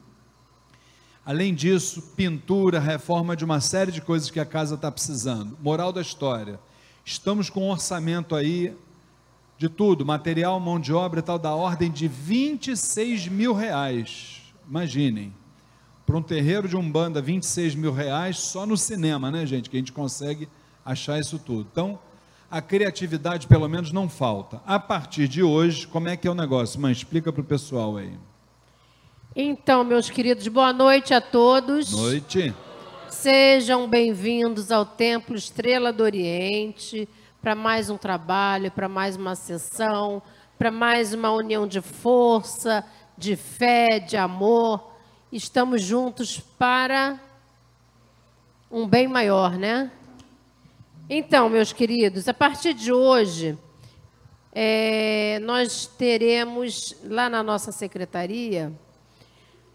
Além 1.25 1.55
disso, 1.55 2.03
pintura, 2.15 2.79
reforma 2.79 3.35
de 3.35 3.43
uma 3.43 3.59
série 3.59 3.91
de 3.91 3.99
coisas 3.99 4.29
que 4.29 4.39
a 4.39 4.45
casa 4.45 4.75
está 4.75 4.91
precisando. 4.91 5.57
Moral 5.59 5.91
da 5.91 6.01
história: 6.01 6.59
estamos 7.03 7.49
com 7.49 7.67
um 7.67 7.71
orçamento 7.71 8.35
aí 8.35 8.75
de 9.57 9.67
tudo, 9.67 10.05
material, 10.05 10.59
mão 10.59 10.79
de 10.79 10.93
obra 10.93 11.21
e 11.21 11.23
tal, 11.23 11.39
da 11.39 11.55
ordem 11.55 11.89
de 11.89 12.07
26 12.07 13.27
mil 13.27 13.53
reais. 13.53 14.43
Imaginem. 14.69 15.33
Para 16.05 16.17
um 16.17 16.21
terreiro 16.21 16.67
de 16.67 16.77
Umbanda, 16.77 17.19
26 17.19 17.73
mil 17.73 17.91
reais 17.91 18.37
só 18.37 18.67
no 18.67 18.77
cinema, 18.77 19.31
né, 19.31 19.47
gente? 19.47 19.67
Que 19.67 19.77
a 19.77 19.79
gente 19.79 19.91
consegue 19.91 20.47
achar 20.85 21.19
isso 21.19 21.39
tudo. 21.39 21.67
Então, 21.71 21.97
a 22.51 22.61
criatividade, 22.61 23.47
pelo 23.47 23.67
menos, 23.67 23.91
não 23.91 24.07
falta. 24.07 24.61
A 24.67 24.79
partir 24.79 25.27
de 25.27 25.41
hoje, 25.41 25.87
como 25.87 26.07
é 26.07 26.15
que 26.15 26.27
é 26.27 26.31
o 26.31 26.35
negócio? 26.35 26.79
Mãe, 26.79 26.91
explica 26.91 27.33
para 27.33 27.41
o 27.41 27.45
pessoal 27.45 27.97
aí. 27.97 28.13
Então, 29.37 29.83
meus 29.83 30.09
queridos, 30.09 30.47
boa 30.47 30.71
noite 30.71 31.13
a 31.13 31.19
todos. 31.19 31.91
Noite. 31.91 32.55
Sejam 33.09 33.85
bem-vindos 33.85 34.71
ao 34.71 34.85
Templo 34.85 35.35
Estrela 35.35 35.91
do 35.91 36.03
Oriente 36.03 37.05
para 37.41 37.53
mais 37.53 37.89
um 37.89 37.97
trabalho, 37.97 38.71
para 38.71 38.87
mais 38.87 39.17
uma 39.17 39.35
sessão, 39.35 40.21
para 40.57 40.71
mais 40.71 41.13
uma 41.13 41.31
união 41.31 41.67
de 41.67 41.81
força, 41.81 42.85
de 43.17 43.35
fé, 43.35 43.99
de 43.99 44.15
amor. 44.15 44.93
Estamos 45.29 45.81
juntos 45.81 46.39
para 46.39 47.19
um 48.71 48.87
bem 48.87 49.05
maior, 49.05 49.57
né? 49.57 49.91
Então, 51.09 51.49
meus 51.49 51.73
queridos, 51.73 52.29
a 52.29 52.33
partir 52.33 52.73
de 52.73 52.93
hoje, 52.93 53.57
é, 54.53 55.39
nós 55.43 55.87
teremos 55.87 56.95
lá 57.03 57.29
na 57.29 57.43
nossa 57.43 57.73
secretaria 57.73 58.71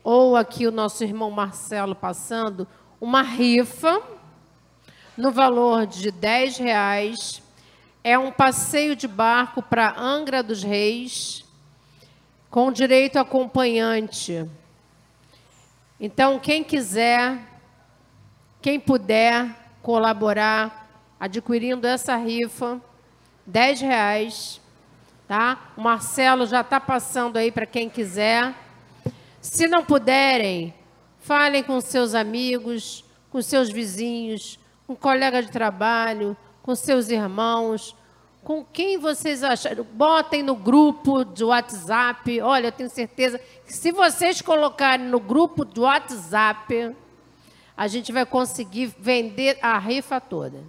ou 0.03 0.37
aqui 0.37 0.67
o 0.67 0.73
nosso 0.73 1.05
irmão 1.05 1.31
Marcelo 1.31 1.95
passando, 1.95 2.67
uma 3.01 3.23
rifa 3.23 4.01
no 5.17 5.31
valor 5.31 5.87
de 5.87 6.11
10 6.11 6.59
reais. 6.59 7.43
É 8.03 8.19
um 8.19 8.33
passeio 8.33 8.97
de 8.97 9.07
barco 9.07 9.63
para 9.63 9.99
Angra 9.99 10.43
dos 10.43 10.63
Reis, 10.63 11.45
com 12.51 12.73
direito 12.73 13.17
a 13.17 13.21
acompanhante. 13.21 14.49
Então, 15.99 16.39
quem 16.39 16.65
quiser, 16.65 17.39
quem 18.63 18.81
puder 18.81 19.55
colaborar 19.83 20.89
adquirindo 21.19 21.87
essa 21.87 22.17
rifa, 22.17 22.81
10 23.45 23.81
reais, 23.83 24.61
tá? 25.29 25.73
O 25.77 25.83
Marcelo 25.83 26.47
já 26.47 26.63
está 26.63 26.81
passando 26.81 27.37
aí 27.37 27.53
para 27.53 27.67
quem 27.67 27.91
quiser. 27.91 28.55
Se 29.41 29.67
não 29.67 29.85
puderem, 29.85 30.75
falem 31.19 31.63
com 31.63 31.81
seus 31.81 32.15
amigos, 32.15 33.05
com 33.31 33.41
seus 33.41 33.71
vizinhos, 33.71 34.59
com 34.87 34.95
colega 34.95 35.43
de 35.43 35.51
trabalho, 35.51 36.37
com 36.63 36.75
seus 36.75 37.09
irmãos, 37.09 37.97
com 38.43 38.65
quem 38.65 38.99
vocês 38.99 39.43
acharem. 39.43 39.85
Botem 39.93 40.43
no 40.43 40.55
grupo 40.55 41.25
de 41.25 41.45
WhatsApp. 41.45 42.41
Olha, 42.41 42.69
eu 42.69 42.73
tenho 42.73 42.91
certeza 42.91 43.39
que 43.67 43.73
se 43.73 43.93
vocês 43.93 44.43
colocarem 44.43 45.07
no 45.07 45.21
grupo 45.21 45.65
de 45.65 45.81
WhatsApp, 45.81 46.95
a 47.77 47.89
gente 47.89 48.13
vai 48.13 48.27
conseguir 48.27 48.95
vender 48.99 49.59
a 49.63 49.79
rifa 49.79 50.21
toda. 50.21 50.63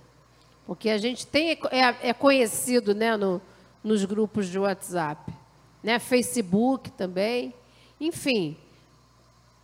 Porque 0.66 0.90
a 0.90 0.98
gente 0.98 1.28
tem, 1.28 1.58
é, 1.72 2.10
é 2.10 2.14
conhecido 2.14 2.96
né, 2.96 3.18
no, 3.18 3.42
nos 3.84 4.06
grupos 4.06 4.48
de 4.48 4.58
WhatsApp, 4.58 5.34
né, 5.84 6.00
Facebook 6.00 6.92
também. 6.92 7.54
Enfim, 8.02 8.58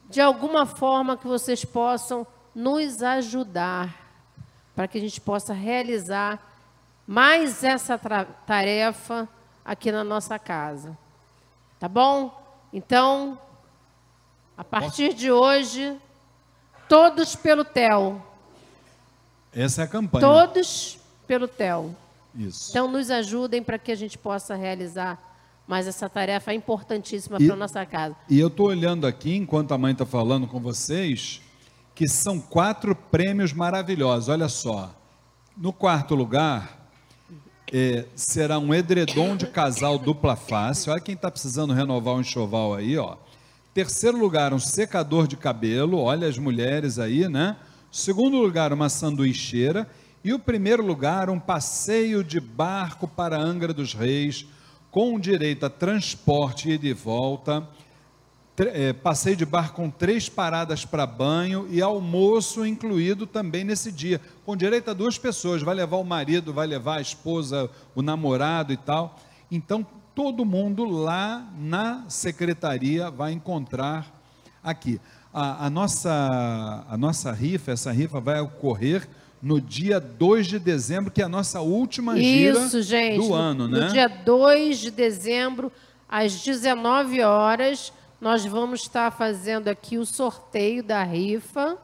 de 0.08 0.21
alguma 0.21 0.67
forma 0.67 1.17
que 1.17 1.26
vocês 1.26 1.65
possam 1.65 2.26
nos 2.54 3.02
ajudar 3.02 4.08
para 4.76 4.88
que 4.88 5.00
a 5.00 5.02
gente 5.02 5.19
possa 5.19 5.54
realizar 5.54 6.39
mais 7.08 7.63
essa 7.63 8.00
tarefa 8.45 9.28
aqui 9.65 9.91
na 9.91 10.04
nossa 10.04 10.38
casa. 10.38 10.95
Tá 11.80 11.88
bom? 11.88 12.32
Então, 12.71 13.39
a 14.56 14.63
partir 14.63 15.15
de 15.15 15.32
hoje, 15.32 16.00
todos 16.88 17.36
pelo 17.36 17.65
TEL. 17.65 18.21
Essa 19.52 19.82
é 19.82 19.86
a 19.86 19.88
campanha. 19.88 20.21
Todos 20.21 21.00
pelo 21.26 21.47
TEL. 21.47 21.95
Isso. 22.36 22.69
Então, 22.69 22.88
nos 22.88 23.10
ajudem 23.10 23.63
para 23.63 23.80
que 23.80 23.91
a 23.91 23.95
gente 23.95 24.15
possa 24.15 24.54
realizar 24.54 25.27
mais 25.67 25.86
essa 25.88 26.08
tarefa 26.10 26.53
importantíssima 26.53 27.38
E- 27.39 27.45
para 27.45 27.56
a 27.56 27.58
nossa 27.58 27.86
casa. 27.86 28.15
E 28.30 28.39
eu 28.39 28.47
estou 28.47 28.67
olhando 28.67 29.06
aqui, 29.06 29.36
enquanto 29.36 29.73
a 29.73 29.77
mãe 29.77 29.91
está 29.91 30.06
falando 30.06 30.47
com 30.47 30.60
vocês, 30.60 31.41
que 31.93 32.08
são 32.08 32.39
quatro 32.39 32.95
prêmios 32.95 33.51
maravilhosos. 33.53 34.30
Olha 34.30 34.47
só. 34.47 34.93
No 35.58 35.73
quarto 35.73 36.15
lugar, 36.15 36.88
é, 37.73 38.06
será 38.15 38.60
um 38.60 38.73
edredom 38.73 39.36
de 39.36 39.47
casal 39.47 39.97
dupla 39.97 40.36
face. 40.36 40.89
Olha 40.89 41.01
quem 41.01 41.15
está 41.15 41.30
precisando 41.30 41.73
renovar 41.73 42.13
um 42.15 42.21
enxoval 42.21 42.73
aí, 42.75 42.97
ó. 42.97 43.17
Terceiro 43.73 44.17
lugar, 44.17 44.53
um 44.53 44.60
secador 44.60 45.27
de 45.27 45.36
cabelo. 45.36 45.99
Olha 45.99 46.27
as 46.27 46.38
mulheres 46.38 46.97
aí, 46.97 47.27
né? 47.27 47.58
Segundo 47.91 48.38
lugar, 48.38 48.71
uma 48.71 48.89
sanduicheira. 48.89 49.89
E 50.23 50.34
o 50.34 50.39
primeiro 50.39 50.86
lugar, 50.86 51.30
um 51.30 51.39
passeio 51.39 52.23
de 52.23 52.39
barco 52.39 53.08
para 53.08 53.38
Angra 53.39 53.73
dos 53.73 53.93
Reis, 53.93 54.45
com 54.97 55.19
direito 55.19 55.63
a 55.63 55.69
transporte 55.69 56.71
e 56.71 56.91
volta. 56.91 57.67
Tre- 58.55 58.71
é, 58.73 58.93
passeio 58.93 59.36
de 59.36 59.45
barco 59.45 59.75
com 59.75 59.91
três 59.91 60.27
paradas 60.27 60.86
para 60.86 61.05
banho 61.05 61.67
e 61.69 61.83
almoço 61.83 62.65
incluído 62.65 63.27
também 63.27 63.63
nesse 63.63 63.91
dia, 63.91 64.19
com 64.43 64.57
direito 64.57 64.89
a 64.89 64.95
duas 64.95 65.15
pessoas. 65.15 65.62
Vai 65.62 65.75
levar 65.75 65.97
o 65.97 66.03
marido, 66.03 66.51
vai 66.51 66.65
levar 66.65 66.97
a 66.97 67.01
esposa, 67.01 67.69
o 67.93 68.01
namorado 68.01 68.73
e 68.73 68.77
tal. 68.77 69.19
Então, 69.51 69.86
todo 70.15 70.43
mundo 70.43 70.83
lá 70.83 71.47
na 71.55 72.05
secretaria 72.10 73.12
vai 73.12 73.33
encontrar 73.33 74.12
aqui. 74.63 74.99
A, 75.31 75.67
a 75.67 75.69
nossa, 75.69 76.86
a 76.89 76.97
nossa 76.97 77.31
rifa, 77.31 77.71
essa 77.71 77.91
rifa 77.91 78.19
vai 78.19 78.41
ocorrer 78.41 79.07
no 79.41 79.62
dia 79.62 80.00
2 80.00 80.47
de 80.47 80.60
dezembro, 80.60 81.12
que 81.12 81.21
é 81.21 81.26
a 81.26 81.30
nossa 81.30 81.62
última 81.62 82.15
gira 82.17 82.60
Isso, 82.60 82.82
gente. 82.82 83.17
do 83.21 83.30
no- 83.30 83.34
ano, 83.36 83.67
no, 83.67 83.78
né? 83.80 83.88
dia 83.88 84.08
2 84.08 84.80
de 84.80 84.91
dezembro, 84.91 85.71
às 86.10 86.41
19 86.43 87.21
horas, 87.21 87.93
nós 88.19 88.45
vamos 88.45 88.82
estar 88.82 89.12
fazendo 89.12 89.67
aqui 89.67 89.97
o 89.97 90.06
sorteio 90.06 90.82
da 90.84 91.04
rifa. 91.04 91.78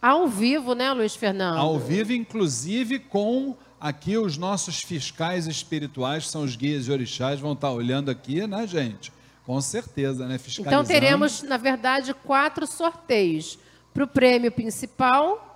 Ao 0.00 0.28
vivo, 0.28 0.74
né, 0.74 0.92
Luiz 0.92 1.14
Fernando? 1.16 1.58
Ao 1.58 1.78
vivo, 1.78 2.12
inclusive 2.12 2.98
com 3.00 3.56
aqui 3.80 4.16
os 4.16 4.36
nossos 4.38 4.80
fiscais 4.80 5.46
espirituais, 5.46 6.24
que 6.24 6.30
são 6.30 6.42
os 6.42 6.56
guias 6.56 6.86
e 6.86 6.92
orixás, 6.92 7.40
vão 7.40 7.52
estar 7.52 7.70
olhando 7.70 8.10
aqui, 8.10 8.46
né, 8.46 8.66
gente? 8.66 9.12
Com 9.44 9.60
certeza, 9.60 10.26
né? 10.26 10.38
Fiscalizando. 10.38 10.82
Então 10.82 11.00
teremos, 11.00 11.42
na 11.42 11.56
verdade, 11.56 12.12
quatro 12.14 12.66
sorteios. 12.66 13.58
Para 13.94 14.04
o 14.04 14.06
prêmio 14.06 14.52
principal, 14.52 15.47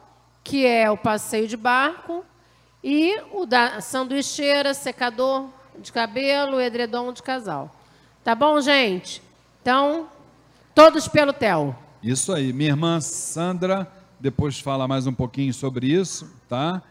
que 0.43 0.67
é 0.67 0.91
o 0.91 0.97
passeio 0.97 1.47
de 1.47 1.57
barco, 1.57 2.25
e 2.83 3.21
o 3.33 3.47
da 3.47 3.81
sanduicheira, 3.81 4.75
secador 4.75 5.49
de 5.79 5.93
cabelo, 5.93 6.61
edredom 6.61 7.13
de 7.13 7.23
casal. 7.23 7.75
Tá 8.25 8.35
bom, 8.35 8.61
gente? 8.61 9.23
Então, 9.61 10.09
todos 10.75 11.07
pelo 11.07 11.33
TEL. 11.33 11.77
Isso 12.03 12.33
aí. 12.33 12.53
Minha 12.53 12.71
irmã 12.71 13.01
Sandra 13.01 13.91
depois 14.19 14.59
fala 14.59 14.89
mais 14.89 15.07
um 15.07 15.13
pouquinho 15.13 15.53
sobre 15.55 15.87
isso, 15.87 16.31
tá? 16.49 16.83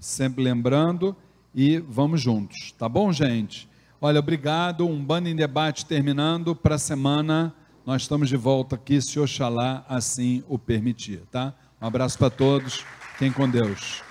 Sempre 0.00 0.42
lembrando 0.42 1.16
e 1.54 1.78
vamos 1.78 2.20
juntos, 2.20 2.72
tá 2.72 2.88
bom, 2.88 3.12
gente? 3.12 3.68
Olha, 4.00 4.18
obrigado. 4.18 4.86
Um 4.86 5.02
Bando 5.02 5.28
em 5.28 5.36
Debate 5.36 5.86
terminando. 5.86 6.54
Para 6.54 6.74
a 6.74 6.78
semana, 6.78 7.54
nós 7.86 8.02
estamos 8.02 8.28
de 8.28 8.36
volta 8.36 8.74
aqui, 8.74 9.00
se 9.00 9.18
Oxalá 9.18 9.84
assim 9.88 10.44
o 10.48 10.58
permitir, 10.58 11.22
tá? 11.30 11.54
Um 11.84 11.86
abraço 11.86 12.16
para 12.16 12.30
todos. 12.30 12.82
Fiquem 13.12 13.30
com 13.30 13.46
Deus. 13.46 14.02